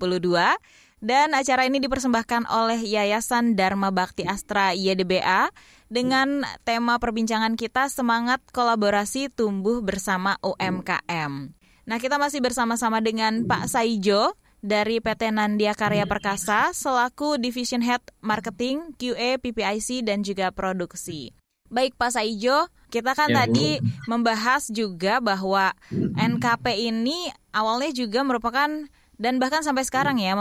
Dan 1.01 1.33
acara 1.33 1.65
ini 1.65 1.81
dipersembahkan 1.81 2.45
oleh 2.53 2.77
Yayasan 2.85 3.57
Dharma 3.57 3.89
Bakti 3.89 4.29
Astra 4.29 4.77
YDBA 4.77 5.49
dengan 5.89 6.45
tema 6.61 7.01
perbincangan 7.01 7.57
kita 7.57 7.89
Semangat 7.89 8.45
Kolaborasi 8.53 9.33
Tumbuh 9.33 9.81
Bersama 9.81 10.37
UMKM. 10.45 11.49
Nah, 11.89 11.97
kita 11.97 12.21
masih 12.21 12.45
bersama-sama 12.45 13.01
dengan 13.01 13.49
Pak 13.49 13.73
Saijo 13.73 14.37
dari 14.61 15.01
PT 15.01 15.33
Nandia 15.33 15.73
Karya 15.73 16.05
Perkasa 16.05 16.69
selaku 16.77 17.41
Division 17.41 17.81
Head 17.81 18.05
Marketing, 18.21 18.93
QA, 19.01 19.41
PPIC 19.41 20.05
dan 20.05 20.21
juga 20.21 20.53
produksi. 20.53 21.42
Baik 21.73 21.97
Pak 21.97 22.13
Saijo, 22.13 22.69
kita 22.93 23.17
kan 23.17 23.33
Ya, 23.33 23.33
Bu. 23.33 23.37
tadi 23.49 23.69
membahas 24.05 24.69
juga 24.69 25.17
bahwa 25.17 25.73
NKP 26.13 26.93
ini 26.93 27.33
awalnya 27.49 27.89
juga 27.89 28.21
merupakan 28.21 28.69
dan 29.17 29.33
bahkan 29.41 29.65
sampai 29.65 29.81
sekarang 29.81 30.21
ya 30.21 30.37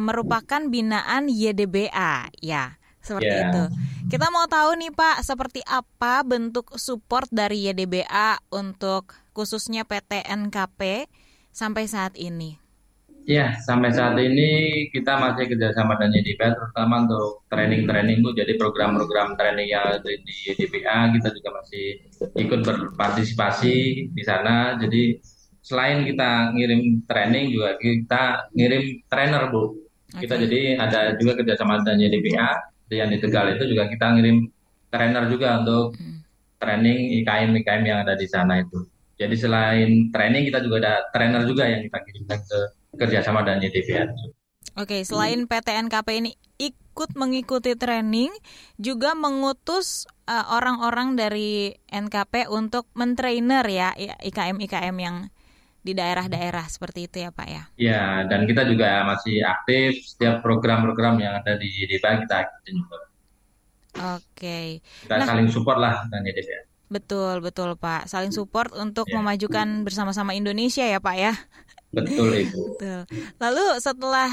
merupakan 0.00 0.60
binaan 0.72 1.28
YDBA 1.28 2.32
ya 2.40 2.80
seperti 3.04 3.28
Ya. 3.28 3.50
itu. 3.50 3.62
Kita 4.08 4.30
mau 4.30 4.46
tahu 4.48 4.78
nih 4.78 4.94
Pak, 4.94 5.20
seperti 5.26 5.60
apa 5.66 6.22
bentuk 6.24 6.72
support 6.78 7.28
dari 7.28 7.68
YDBA 7.68 8.40
untuk 8.54 9.12
khususnya 9.36 9.84
PT 9.84 10.22
NKP 10.24 11.10
sampai 11.50 11.84
saat 11.90 12.14
ini? 12.16 12.61
Ya, 13.22 13.54
sampai 13.62 13.94
saat 13.94 14.18
ini 14.18 14.50
kita 14.90 15.14
masih 15.14 15.46
kerjasama 15.46 15.94
dengan 15.94 16.18
YDBA, 16.18 16.58
terutama 16.58 17.06
untuk 17.06 17.46
training-training 17.54 18.18
Bu. 18.18 18.34
Jadi 18.34 18.58
program-program 18.58 19.38
training 19.38 19.70
yang 19.70 19.94
ada 19.94 20.02
di 20.02 20.34
YDBA 20.50 21.14
kita 21.14 21.28
juga 21.30 21.50
masih 21.62 21.86
ikut 22.34 22.60
berpartisipasi 22.66 23.74
di 24.10 24.22
sana. 24.26 24.74
Jadi 24.82 25.22
selain 25.62 26.02
kita 26.02 26.50
ngirim 26.58 27.06
training 27.06 27.54
juga 27.54 27.78
kita 27.78 28.50
ngirim 28.58 29.06
trainer 29.06 29.42
Bu. 29.54 29.78
Kita 30.18 30.34
jadi 30.42 30.82
ada 30.82 31.14
juga 31.14 31.38
kerjasama 31.38 31.78
dengan 31.86 32.02
YDBA 32.02 32.50
yang 32.90 33.08
di 33.08 33.18
Tegal 33.22 33.54
itu 33.54 33.70
juga 33.70 33.86
kita 33.86 34.18
ngirim 34.18 34.50
trainer 34.90 35.30
juga 35.30 35.62
untuk 35.62 35.94
training 36.58 37.22
IKM-IKM 37.22 37.82
yang 37.86 37.98
ada 38.02 38.18
di 38.18 38.26
sana 38.26 38.66
itu. 38.66 38.82
Jadi 39.14 39.34
selain 39.38 40.10
training 40.10 40.50
kita 40.50 40.58
juga 40.58 40.76
ada 40.82 40.94
trainer 41.14 41.46
juga 41.46 41.70
yang 41.70 41.86
kita 41.86 41.98
kirimkan 42.02 42.42
ke 42.42 42.81
kerjasama 43.00 43.44
dengan 43.46 43.60
YDBA. 43.62 44.02
Oke, 44.74 45.04
selain 45.04 45.44
PT 45.44 45.68
NKP 45.84 46.08
ini 46.24 46.30
ikut 46.56 47.10
mengikuti 47.12 47.76
training, 47.76 48.32
juga 48.80 49.12
mengutus 49.12 50.08
uh, 50.24 50.46
orang-orang 50.56 51.12
dari 51.12 51.76
NKP 51.92 52.48
untuk 52.48 52.88
mentrainer 52.96 53.64
ya 53.68 53.92
IKM-IKM 54.22 54.96
yang 54.96 55.16
di 55.82 55.92
daerah-daerah 55.92 56.64
seperti 56.70 57.00
itu 57.10 57.16
ya 57.26 57.30
Pak 57.34 57.48
ya. 57.50 57.62
Ya, 57.76 58.02
dan 58.30 58.46
kita 58.48 58.62
juga 58.70 59.02
masih 59.04 59.42
aktif 59.44 59.88
setiap 60.08 60.40
program-program 60.40 61.14
yang 61.20 61.34
ada 61.40 61.52
di 61.60 61.68
YDBA 61.68 62.22
kita 62.24 62.36
ikutin 62.46 62.74
juga. 62.80 62.98
Oke. 64.16 64.80
Kita 65.04 65.14
Nah, 65.18 65.26
saling 65.28 65.48
support 65.52 65.78
lah 65.78 65.94
dengan 66.08 66.22
YDBA. 66.28 66.60
betul 66.92 67.40
betul 67.40 67.70
Pak, 67.80 68.04
saling 68.04 68.32
support 68.36 68.68
untuk 68.76 69.08
memajukan 69.16 69.80
bersama-sama 69.86 70.36
Indonesia 70.36 70.84
ya 70.84 71.00
Pak 71.00 71.16
ya. 71.16 71.32
Betul 71.92 72.48
Ibu. 72.48 72.60
Betul. 72.74 73.00
Lalu 73.36 73.66
setelah 73.78 74.30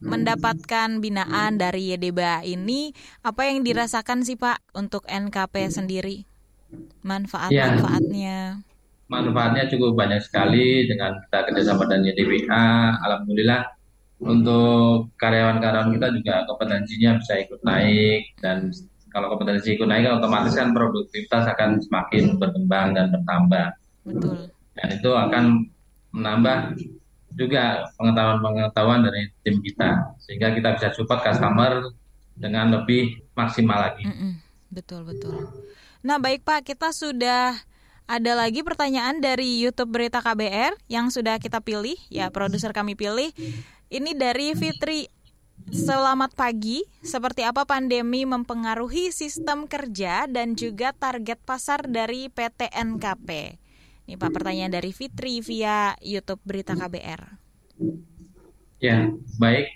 mendapatkan 0.00 0.98
binaan 0.98 1.60
dari 1.60 1.94
YDBA 1.94 2.42
ini, 2.48 2.90
apa 3.22 3.46
yang 3.46 3.62
dirasakan 3.62 4.26
sih 4.26 4.34
Pak 4.34 4.74
untuk 4.74 5.06
NKP 5.06 5.70
sendiri? 5.70 6.26
Manfaat-manfaatnya. 7.06 8.64
Manfaatnya 9.10 9.64
cukup 9.70 9.98
banyak 9.98 10.22
sekali 10.22 10.86
dengan 10.90 11.18
kita 11.26 11.38
kerjasama 11.50 11.86
dengan 11.86 12.10
YDBA. 12.10 12.66
Alhamdulillah 13.04 13.62
untuk 14.20 15.08
karyawan-karyawan 15.16 15.96
kita 15.96 16.08
juga 16.12 16.34
kompetensinya 16.44 17.16
bisa 17.16 17.40
ikut 17.40 17.60
naik 17.64 18.36
dan 18.44 18.68
kalau 19.08 19.32
kompetensi 19.32 19.74
ikut 19.74 19.88
naik 19.88 20.12
otomatis 20.12 20.54
kan 20.54 20.76
produktivitas 20.76 21.48
akan 21.56 21.80
semakin 21.80 22.36
berkembang 22.36 22.92
dan 22.92 23.08
bertambah. 23.10 23.68
Betul. 24.06 24.52
Dan 24.76 24.88
itu 24.92 25.10
akan 25.10 25.44
menambah 26.10 26.76
juga 27.34 27.86
pengetahuan-pengetahuan 27.94 29.06
dari 29.06 29.30
tim 29.46 29.62
kita 29.62 30.18
sehingga 30.18 30.50
kita 30.52 30.68
bisa 30.76 30.88
support 30.92 31.22
customer 31.22 31.94
dengan 32.34 32.74
lebih 32.74 33.22
maksimal 33.38 33.90
lagi. 33.90 34.04
Betul 34.70 35.06
betul. 35.06 35.50
Nah 36.00 36.16
baik 36.18 36.42
Pak, 36.42 36.66
kita 36.66 36.90
sudah 36.90 37.54
ada 38.10 38.32
lagi 38.34 38.66
pertanyaan 38.66 39.22
dari 39.22 39.62
YouTube 39.62 39.94
Berita 39.94 40.18
KBR 40.18 40.74
yang 40.90 41.14
sudah 41.14 41.38
kita 41.38 41.62
pilih, 41.62 41.94
ya 42.10 42.26
produser 42.34 42.74
kami 42.74 42.98
pilih. 42.98 43.30
Ini 43.86 44.18
dari 44.18 44.50
Fitri. 44.58 45.06
Selamat 45.70 46.34
pagi. 46.34 46.82
Seperti 47.04 47.46
apa 47.46 47.62
pandemi 47.68 48.26
mempengaruhi 48.26 49.14
sistem 49.14 49.68
kerja 49.70 50.26
dan 50.26 50.58
juga 50.58 50.90
target 50.90 51.38
pasar 51.44 51.86
dari 51.86 52.26
PT 52.32 52.72
NKP? 52.74 53.60
Ini 54.10 54.18
Pak 54.18 54.42
pertanyaan 54.42 54.74
dari 54.74 54.90
Fitri 54.90 55.38
via 55.38 55.94
YouTube 56.02 56.42
Berita 56.42 56.74
KBR. 56.74 57.22
Ya, 58.82 59.06
baik. 59.38 59.70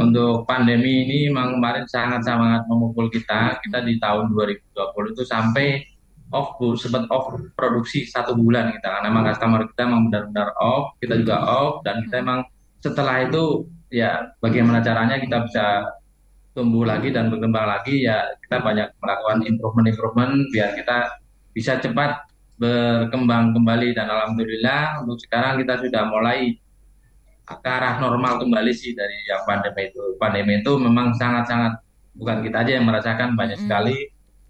Untuk 0.00 0.48
pandemi 0.48 1.04
ini 1.04 1.28
memang 1.28 1.60
kemarin 1.60 1.84
sangat-sangat 1.84 2.64
memukul 2.64 3.12
kita. 3.12 3.60
Kita 3.60 3.84
di 3.84 4.00
tahun 4.00 4.32
2020 4.32 5.12
itu 5.12 5.20
sampai 5.28 5.84
off 6.32 6.56
bu, 6.56 6.80
sempat 6.80 7.12
off 7.12 7.36
produksi 7.60 8.08
satu 8.08 8.32
bulan 8.40 8.72
kita 8.72 8.88
karena 8.88 9.12
memang 9.12 9.36
customer 9.36 9.60
kita 9.68 9.82
memang 9.84 10.02
benar-benar 10.08 10.48
off, 10.56 10.96
kita 11.04 11.20
juga 11.20 11.36
off 11.44 11.84
dan 11.84 12.08
kita 12.08 12.24
emang 12.24 12.48
setelah 12.80 13.28
itu 13.28 13.68
ya 13.92 14.32
bagaimana 14.40 14.80
caranya 14.80 15.20
kita 15.20 15.44
bisa 15.44 15.92
tumbuh 16.56 16.88
lagi 16.88 17.12
dan 17.12 17.28
berkembang 17.28 17.68
lagi 17.68 18.08
ya 18.08 18.32
kita 18.48 18.64
banyak 18.64 18.88
melakukan 18.96 19.44
improvement-improvement 19.44 20.48
biar 20.56 20.72
kita 20.72 21.20
bisa 21.52 21.76
cepat 21.84 22.27
berkembang 22.58 23.54
kembali 23.54 23.94
dan 23.94 24.10
alhamdulillah 24.10 25.06
untuk 25.06 25.22
sekarang 25.22 25.62
kita 25.62 25.78
sudah 25.78 26.02
mulai 26.10 26.58
ke 27.48 27.64
arah 27.64 27.96
normal 27.96 28.42
kembali 28.44 28.74
sih 28.74 28.92
dari 28.92 29.14
yang 29.30 29.46
pandemi 29.48 29.88
itu. 29.88 30.02
Pandemi 30.20 30.60
itu 30.60 30.72
memang 30.76 31.16
sangat-sangat 31.16 31.80
bukan 32.18 32.44
kita 32.44 32.66
aja 32.66 32.72
yang 32.76 32.84
merasakan 32.84 33.38
banyak 33.38 33.56
sekali 33.62 33.96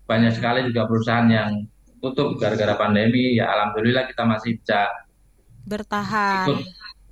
banyak 0.09 0.33
sekali 0.33 0.65
juga 0.73 0.89
perusahaan 0.89 1.29
yang 1.29 1.69
tutup 2.01 2.41
gara-gara 2.41 2.75
pandemi. 2.75 3.37
Ya 3.37 3.53
alhamdulillah 3.53 4.09
kita 4.09 4.25
masih 4.25 4.57
bisa 4.59 4.89
Bertahan. 5.69 6.49
ikut 6.49 6.59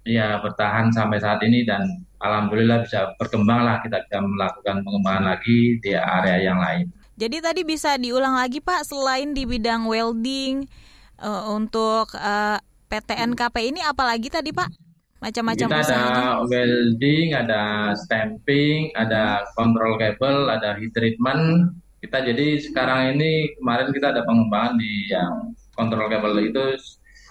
ya 0.08 0.40
bertahan 0.40 0.88
sampai 0.88 1.20
saat 1.20 1.44
ini 1.44 1.68
dan 1.68 1.84
alhamdulillah 2.24 2.88
bisa 2.88 3.12
berkembang 3.20 3.68
lah 3.68 3.84
kita 3.84 4.00
bisa 4.08 4.18
melakukan 4.24 4.80
pengembangan 4.80 5.36
lagi 5.36 5.76
di 5.84 5.92
area 5.92 6.40
yang 6.40 6.58
lain. 6.58 6.88
Jadi 7.16 7.40
tadi 7.40 7.64
bisa 7.64 7.96
diulang 7.96 8.36
lagi 8.36 8.60
Pak, 8.60 8.84
selain 8.84 9.32
di 9.32 9.48
bidang 9.48 9.88
welding 9.88 10.68
eh, 11.16 11.44
untuk 11.48 12.12
eh, 12.12 12.60
PT 12.92 13.16
NKP 13.32 13.56
ini 13.72 13.80
apalagi 13.80 14.28
tadi 14.28 14.52
Pak? 14.52 14.68
Macam-macam 15.16 15.68
Kita 15.72 15.80
ada 15.80 16.44
welding, 16.44 17.32
ada 17.32 17.96
stamping, 17.96 18.92
ada 18.92 19.48
control 19.56 19.96
cable, 19.96 20.52
ada 20.52 20.76
heat 20.76 20.92
treatment. 20.92 21.72
Kita 22.04 22.20
jadi 22.20 22.60
sekarang 22.60 23.16
ini 23.16 23.56
kemarin 23.56 23.88
kita 23.96 24.12
ada 24.12 24.22
pengembangan 24.28 24.76
di 24.76 25.08
yang 25.08 25.56
control 25.72 26.12
cable 26.12 26.36
itu 26.44 26.76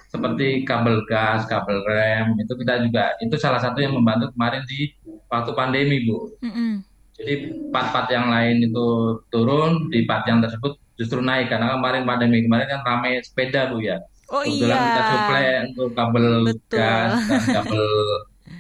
seperti 0.09 0.65
kabel 0.65 1.05
gas, 1.05 1.45
kabel 1.45 1.85
rem 1.85 2.33
itu 2.41 2.57
kita 2.57 2.81
juga 2.81 3.13
itu 3.21 3.35
salah 3.37 3.61
satu 3.61 3.83
yang 3.85 3.93
membantu 3.93 4.33
kemarin 4.33 4.65
di 4.65 4.89
waktu 5.29 5.51
pandemi 5.53 6.09
bu. 6.09 6.33
Mm-mm. 6.41 6.94
Jadi 7.15 7.33
part-part 7.71 8.07
yang 8.11 8.27
lain 8.27 8.67
itu 8.67 8.85
turun, 9.31 9.87
di 9.87 10.03
part 10.03 10.27
yang 10.27 10.43
tersebut 10.43 10.75
justru 10.95 11.19
naik 11.19 11.47
karena 11.51 11.75
kemarin 11.75 12.03
pandemi 12.03 12.43
kemarin 12.43 12.67
kan 12.67 12.81
ramai 12.83 13.19
sepeda 13.23 13.71
bu 13.71 13.79
ya. 13.79 13.99
Oh 14.31 14.41
Kebetulan 14.41 14.75
iya. 14.75 14.85
kita 14.89 15.01
suplai 15.07 15.45
untuk 15.69 15.89
kabel 15.93 16.27
Betul. 16.49 16.77
gas 16.81 17.11
dan 17.29 17.43
kabel 17.61 17.83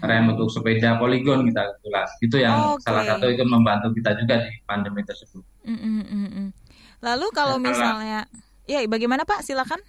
rem 0.05 0.25
untuk 0.29 0.47
sepeda 0.51 0.89
poligon 0.95 1.47
kita 1.49 1.61
ulas. 1.83 2.09
Itu 2.21 2.37
yang 2.37 2.77
Oke. 2.77 2.85
salah 2.85 3.03
satu 3.03 3.25
itu 3.27 3.43
membantu 3.43 3.89
kita 3.91 4.13
juga 4.19 4.45
di 4.45 4.51
pandemi 4.63 5.01
tersebut. 5.01 5.41
Mm, 5.65 5.79
mm, 5.79 6.03
mm, 6.05 6.29
mm. 6.29 6.47
Lalu 7.01 7.27
kalau 7.33 7.57
Setelah- 7.57 7.71
misalnya, 7.73 8.19
ya 8.69 8.79
bagaimana 8.85 9.25
Pak? 9.25 9.41
Silakan. 9.41 9.81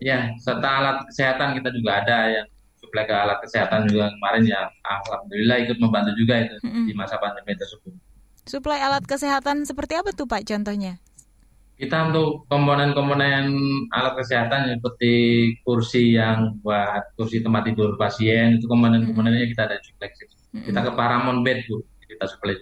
Ya, 0.00 0.32
serta 0.40 0.64
alat 0.80 0.96
kesehatan 1.12 1.60
kita 1.60 1.68
juga 1.76 2.00
ada 2.00 2.18
yang 2.32 2.46
suplai 2.80 3.04
ke 3.04 3.14
alat 3.14 3.38
kesehatan 3.44 3.86
juga 3.92 4.08
kemarin 4.16 4.42
ya 4.48 4.60
alhamdulillah 4.82 5.56
ikut 5.68 5.78
membantu 5.78 6.16
juga 6.16 6.34
itu 6.48 6.56
Mm-mm. 6.64 6.88
di 6.88 6.92
masa 6.96 7.20
pandemi 7.20 7.52
tersebut. 7.54 7.92
Suplai 8.48 8.80
alat 8.80 9.04
kesehatan 9.04 9.68
seperti 9.68 10.00
apa 10.00 10.10
tuh 10.16 10.24
Pak 10.24 10.48
contohnya? 10.48 10.96
Kita 11.80 12.12
untuk 12.12 12.44
komponen-komponen 12.52 13.56
alat 13.92 14.14
kesehatan 14.16 14.76
seperti 14.76 15.12
kursi 15.64 16.16
yang 16.16 16.60
buat 16.60 17.16
kursi 17.16 17.40
tempat 17.40 17.72
tidur 17.72 17.96
pasien 17.96 18.60
itu 18.60 18.68
komponen-komponennya 18.68 19.48
kita 19.48 19.68
ada 19.68 19.76
suplai 19.80 20.12
situ. 20.12 20.34
Kita 20.50 20.82
ke 20.82 20.92
Paramount 20.92 21.40
Bed 21.46 21.64
Bu, 21.68 21.80
kita 22.04 22.26
suplai. 22.28 22.58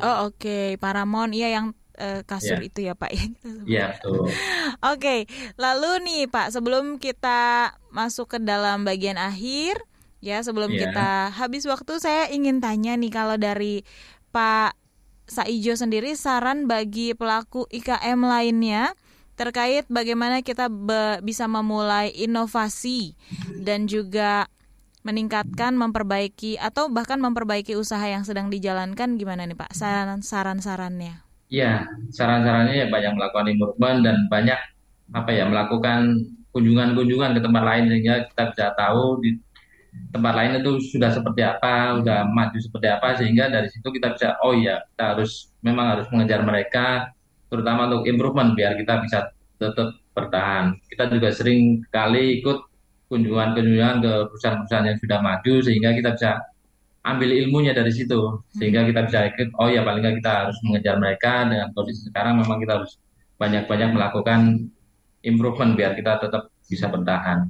Oh 0.00 0.28
oke, 0.28 0.76
Paramount, 0.76 1.32
iya 1.32 1.56
yang 1.56 1.72
eh, 1.96 2.20
kasur 2.22 2.60
Iya. 2.60 2.68
itu 2.68 2.80
ya 2.84 2.94
Pak 2.94 3.10
ya. 3.10 3.24
Iya, 3.64 3.86
betul. 3.96 4.28
Oke, 4.92 5.26
lalu 5.56 5.90
nih 6.04 6.22
Pak, 6.28 6.52
sebelum 6.52 6.96
kita 6.96 7.72
masuk 7.90 8.36
ke 8.36 8.38
dalam 8.38 8.84
bagian 8.84 9.16
akhir, 9.16 9.80
ya 10.20 10.40
sebelum 10.40 10.70
Iya. 10.70 10.88
kita 10.88 11.08
habis 11.34 11.64
waktu, 11.64 11.98
saya 11.98 12.28
ingin 12.28 12.60
tanya 12.60 12.94
nih 12.94 13.10
kalau 13.10 13.34
dari 13.34 13.82
Pak 14.30 14.76
Saijo 15.26 15.74
sendiri 15.74 16.14
saran 16.14 16.70
bagi 16.70 17.10
pelaku 17.10 17.66
IKM 17.66 18.22
lainnya 18.22 18.94
terkait 19.34 19.84
bagaimana 19.90 20.40
kita 20.40 20.70
be- 20.70 21.18
bisa 21.20 21.44
memulai 21.44 22.08
inovasi 22.08 23.18
dan 23.58 23.84
juga 23.84 24.46
meningkatkan, 25.02 25.74
memperbaiki 25.74 26.58
atau 26.58 26.90
bahkan 26.90 27.18
memperbaiki 27.18 27.74
usaha 27.74 28.02
yang 28.02 28.22
sedang 28.22 28.50
dijalankan 28.50 29.14
gimana 29.14 29.46
nih 29.46 29.54
Pak? 29.54 29.70
Saran 29.70 30.22
saran-sarannya. 30.22 31.25
Iya, 31.46 31.86
saran-sarannya 32.10 32.74
ya 32.74 32.86
banyak 32.90 33.12
melakukan 33.14 33.46
improvement 33.54 33.98
dan 34.02 34.16
banyak 34.26 34.58
apa 35.14 35.30
ya 35.30 35.46
melakukan 35.46 36.26
kunjungan-kunjungan 36.50 37.38
ke 37.38 37.40
tempat 37.46 37.62
lain 37.62 37.84
sehingga 37.86 38.14
kita 38.26 38.42
bisa 38.50 38.66
tahu 38.74 39.22
di 39.22 39.30
tempat 40.10 40.34
lain 40.34 40.52
itu 40.60 40.72
sudah 40.92 41.10
seperti 41.14 41.42
apa, 41.46 42.02
udah 42.02 42.26
maju 42.26 42.58
seperti 42.58 42.88
apa 42.90 43.08
sehingga 43.14 43.46
dari 43.46 43.68
situ 43.70 43.86
kita 43.94 44.18
bisa 44.18 44.34
oh 44.42 44.58
iya 44.58 44.82
kita 44.90 45.04
harus 45.14 45.54
memang 45.62 45.86
harus 45.94 46.06
mengejar 46.10 46.42
mereka 46.42 47.14
terutama 47.46 47.86
untuk 47.86 48.10
improvement 48.10 48.50
biar 48.58 48.74
kita 48.74 48.94
bisa 49.06 49.18
tetap 49.62 49.88
bertahan. 50.16 50.74
Kita 50.90 51.06
juga 51.12 51.30
sering 51.30 51.86
kali 51.94 52.42
ikut 52.42 52.58
kunjungan-kunjungan 53.06 53.94
ke 54.02 54.12
perusahaan-perusahaan 54.34 54.86
yang 54.90 54.98
sudah 54.98 55.18
maju 55.22 55.54
sehingga 55.62 55.90
kita 55.94 56.10
bisa 56.18 56.30
ambil 57.06 57.30
ilmunya 57.30 57.70
dari 57.70 57.94
situ 57.94 58.42
sehingga 58.58 58.82
kita 58.82 59.06
bisa 59.06 59.18
ikut 59.30 59.54
oh 59.62 59.70
ya 59.70 59.86
paling 59.86 60.02
nggak 60.02 60.16
kita 60.18 60.32
harus 60.46 60.58
mengejar 60.66 60.98
mereka 60.98 61.46
dengan 61.46 61.70
kondisi 61.70 62.10
sekarang 62.10 62.42
memang 62.42 62.58
kita 62.58 62.82
harus 62.82 62.98
banyak-banyak 63.38 63.90
melakukan 63.94 64.40
improvement 65.22 65.78
biar 65.78 65.94
kita 65.94 66.18
tetap 66.18 66.50
bisa 66.66 66.90
bertahan. 66.90 67.46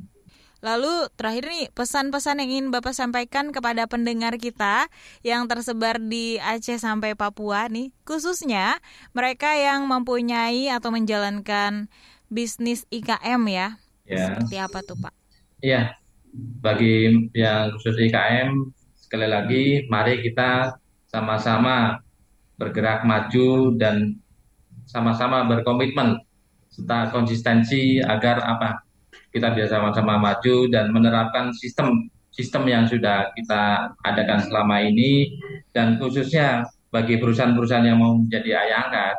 Lalu 0.65 1.13
terakhir 1.15 1.45
nih 1.47 1.69
pesan-pesan 1.77 2.43
yang 2.43 2.51
ingin 2.51 2.69
Bapak 2.73 2.97
sampaikan 2.97 3.53
kepada 3.53 3.87
pendengar 3.87 4.35
kita 4.41 4.89
yang 5.21 5.47
tersebar 5.47 6.01
di 6.01 6.41
Aceh 6.41 6.81
sampai 6.81 7.15
Papua 7.15 7.69
nih, 7.69 7.93
khususnya 8.03 8.81
mereka 9.13 9.53
yang 9.55 9.85
mempunyai 9.87 10.73
atau 10.73 10.91
menjalankan 10.91 11.93
bisnis 12.33 12.89
IKM 12.89 13.43
ya. 13.47 13.79
Ya. 14.09 14.33
Seperti 14.33 14.57
apa 14.59 14.79
tuh 14.83 14.97
Pak? 14.97 15.15
Iya, 15.61 15.95
bagi 16.65 17.29
yang 17.37 17.77
khusus 17.77 17.95
IKM 18.01 18.76
sekali 19.07 19.31
lagi 19.31 19.65
mari 19.87 20.19
kita 20.19 20.75
sama-sama 21.07 22.03
bergerak 22.59 23.07
maju 23.07 23.79
dan 23.79 24.19
sama-sama 24.91 25.47
berkomitmen 25.47 26.19
serta 26.67 27.15
konsistensi 27.15 28.03
agar 28.03 28.43
apa 28.43 28.83
kita 29.31 29.55
bisa 29.55 29.79
sama-sama 29.79 30.19
maju 30.19 30.67
dan 30.67 30.91
menerapkan 30.91 31.55
sistem 31.55 32.11
sistem 32.35 32.67
yang 32.67 32.85
sudah 32.91 33.31
kita 33.39 33.95
adakan 34.03 34.43
selama 34.43 34.83
ini 34.83 35.39
dan 35.71 36.03
khususnya 36.03 36.67
bagi 36.91 37.23
perusahaan-perusahaan 37.23 37.87
yang 37.87 38.03
mau 38.03 38.19
menjadi 38.19 38.59
ayah 38.59 38.79
angkat 38.91 39.17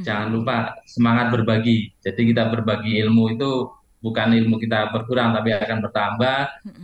jangan 0.00 0.32
lupa 0.32 0.56
semangat 0.88 1.28
berbagi. 1.28 1.92
Jadi 2.00 2.32
kita 2.32 2.48
berbagi 2.48 2.96
ilmu 3.04 3.36
itu 3.36 3.68
bukan 4.00 4.36
ilmu 4.36 4.56
kita 4.60 4.92
berkurang 4.92 5.32
tapi 5.32 5.52
akan 5.52 5.78
bertambah 5.80 6.38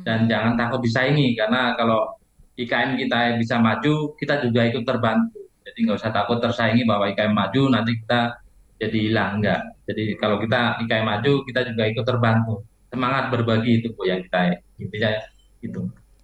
dan 0.04 0.24
jangan 0.28 0.56
takut 0.56 0.80
disaingi 0.80 1.36
karena 1.36 1.76
kalau 1.76 2.19
IKM 2.60 3.00
kita 3.00 3.40
bisa 3.40 3.56
maju 3.56 4.12
kita 4.16 4.44
juga 4.44 4.60
ikut 4.68 4.84
terbantu. 4.84 5.40
Jadi 5.64 5.78
nggak 5.86 5.98
usah 6.00 6.12
takut 6.12 6.38
tersaingi 6.42 6.84
bahwa 6.84 7.08
IKM 7.08 7.32
maju 7.32 7.62
nanti 7.72 7.96
kita 8.00 8.36
jadi 8.80 8.98
hilang. 9.10 9.40
Enggak 9.40 9.60
jadi 9.88 10.14
kalau 10.20 10.36
kita 10.38 10.78
IKM 10.86 11.06
maju 11.06 11.32
kita 11.46 11.60
juga 11.66 11.82
ikut 11.88 12.04
terbantu. 12.04 12.54
Semangat 12.90 13.30
berbagi 13.30 13.82
itu 13.82 13.94
bu 13.94 14.02
yang 14.06 14.20
kita 14.26 14.60
intinya 14.78 15.10
itu. 15.62 15.80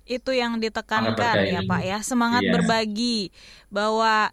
Itu 0.06 0.30
yang 0.30 0.62
ditekankan 0.62 1.46
ya 1.46 1.62
Pak 1.66 1.82
ya, 1.82 1.98
semangat 2.02 2.42
Iya. 2.46 2.52
berbagi 2.54 3.34
bahwa 3.74 4.30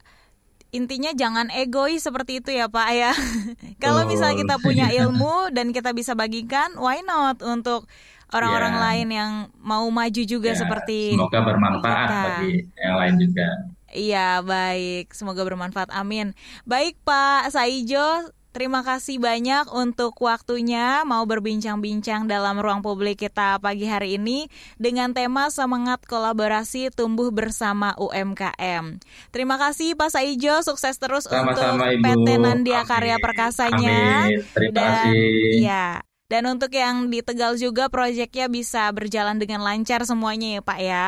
intinya 0.73 1.13
jangan 1.13 1.53
egois 1.53 2.01
seperti 2.01 2.41
itu 2.41 2.49
ya 2.53 2.65
Pak 2.69 2.89
ya. 2.93 3.13
Kalau 3.83 4.09
misalnya 4.09 4.41
kita 4.41 4.55
punya 4.61 4.89
ilmu 4.89 5.53
dan 5.53 5.69
kita 5.69 5.93
bisa 5.93 6.17
bagikan, 6.17 6.73
why 6.77 7.01
not 7.05 7.41
untuk 7.45 7.85
orang-orang 8.33 8.73
Iya. 8.73 8.83
lain 8.83 9.07
yang 9.09 9.31
mau 9.57 9.85
maju 9.87 10.21
juga 10.23 10.51
Ya, 10.51 10.57
seperti 10.57 11.13
semoga 11.13 11.39
bermanfaat 11.39 12.07
kita. 12.07 12.23
bagi 12.25 12.53
yang 12.75 12.95
lain 12.97 13.15
juga 13.17 13.47
Iya, 13.87 14.41
baik. 14.41 15.13
Semoga 15.13 15.45
bermanfaat. 15.45 15.93
Amin. 15.93 16.33
Baik, 16.63 16.97
Pak 16.99 17.53
Saijo. 17.53 18.25
Terima 18.49 18.81
kasih 18.81 19.17
banyak 19.17 19.65
untuk 19.69 20.13
waktunya 20.19 21.01
mau 21.03 21.25
berbincang-bincang 21.25 22.25
dalam 22.25 22.57
ruang 22.57 22.81
publik 22.81 23.17
kita 23.19 23.57
pagi 23.57 23.85
hari 23.85 24.17
ini 24.17 24.45
dengan 24.77 25.09
tema 25.09 25.49
semangat 25.49 26.05
kolaborasi 26.05 26.89
tumbuh 26.89 27.29
bersama 27.29 27.97
UMKM. 27.97 29.01
Terima 29.29 29.57
kasih 29.57 29.93
Pak 29.93 30.09
Saijo, 30.11 30.61
sukses 30.61 30.97
terus 30.97 31.25
Sama-sama, 31.25 31.89
untuk 31.89 31.97
Ibu. 31.97 32.05
PT 32.25 32.27
Nandia 32.39 32.81
Amin. 32.81 32.89
Karya 32.89 33.17
Perkasanya. 33.17 34.01
Amin. 34.23 34.41
Terima 34.53 34.69
Dan 34.71 34.85
kasih. 34.87 35.29
iya. 35.55 36.12
Dan 36.31 36.47
untuk 36.47 36.71
yang 36.73 37.11
di 37.11 37.19
Tegal 37.19 37.59
juga 37.59 37.91
proyeknya 37.91 38.47
bisa 38.47 38.87
berjalan 38.95 39.37
dengan 39.37 39.61
lancar 39.61 40.01
semuanya 40.07 40.59
ya 40.59 40.61
Pak 40.63 40.79
ya. 40.79 41.07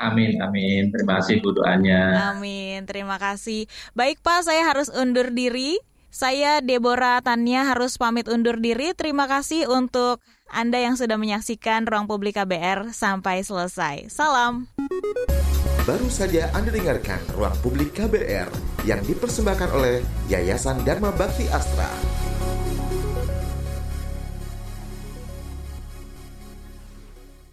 Amin, 0.00 0.40
amin. 0.40 0.88
Terima 0.88 1.20
kasih 1.20 1.44
bu 1.44 1.52
doanya. 1.52 2.32
Amin, 2.32 2.88
terima 2.88 3.20
kasih. 3.20 3.68
Baik 3.92 4.24
Pak, 4.24 4.48
saya 4.48 4.64
harus 4.64 4.88
undur 4.88 5.28
diri. 5.28 5.76
Saya 6.10 6.58
Deborah 6.58 7.22
Tania 7.22 7.68
harus 7.68 7.94
pamit 8.00 8.26
undur 8.26 8.58
diri. 8.58 8.96
Terima 8.96 9.30
kasih 9.30 9.70
untuk 9.70 10.18
Anda 10.50 10.82
yang 10.82 10.98
sudah 10.98 11.14
menyaksikan 11.20 11.86
Ruang 11.86 12.10
Publik 12.10 12.34
KBR 12.34 12.90
sampai 12.90 13.46
selesai. 13.46 14.10
Salam. 14.10 14.66
Baru 15.86 16.08
saja 16.10 16.50
Anda 16.56 16.74
dengarkan 16.74 17.20
Ruang 17.36 17.54
Publik 17.62 17.94
KBR 17.94 18.50
yang 18.88 19.04
dipersembahkan 19.06 19.70
oleh 19.70 20.02
Yayasan 20.26 20.82
Dharma 20.82 21.14
Bakti 21.14 21.46
Astra. 21.52 22.29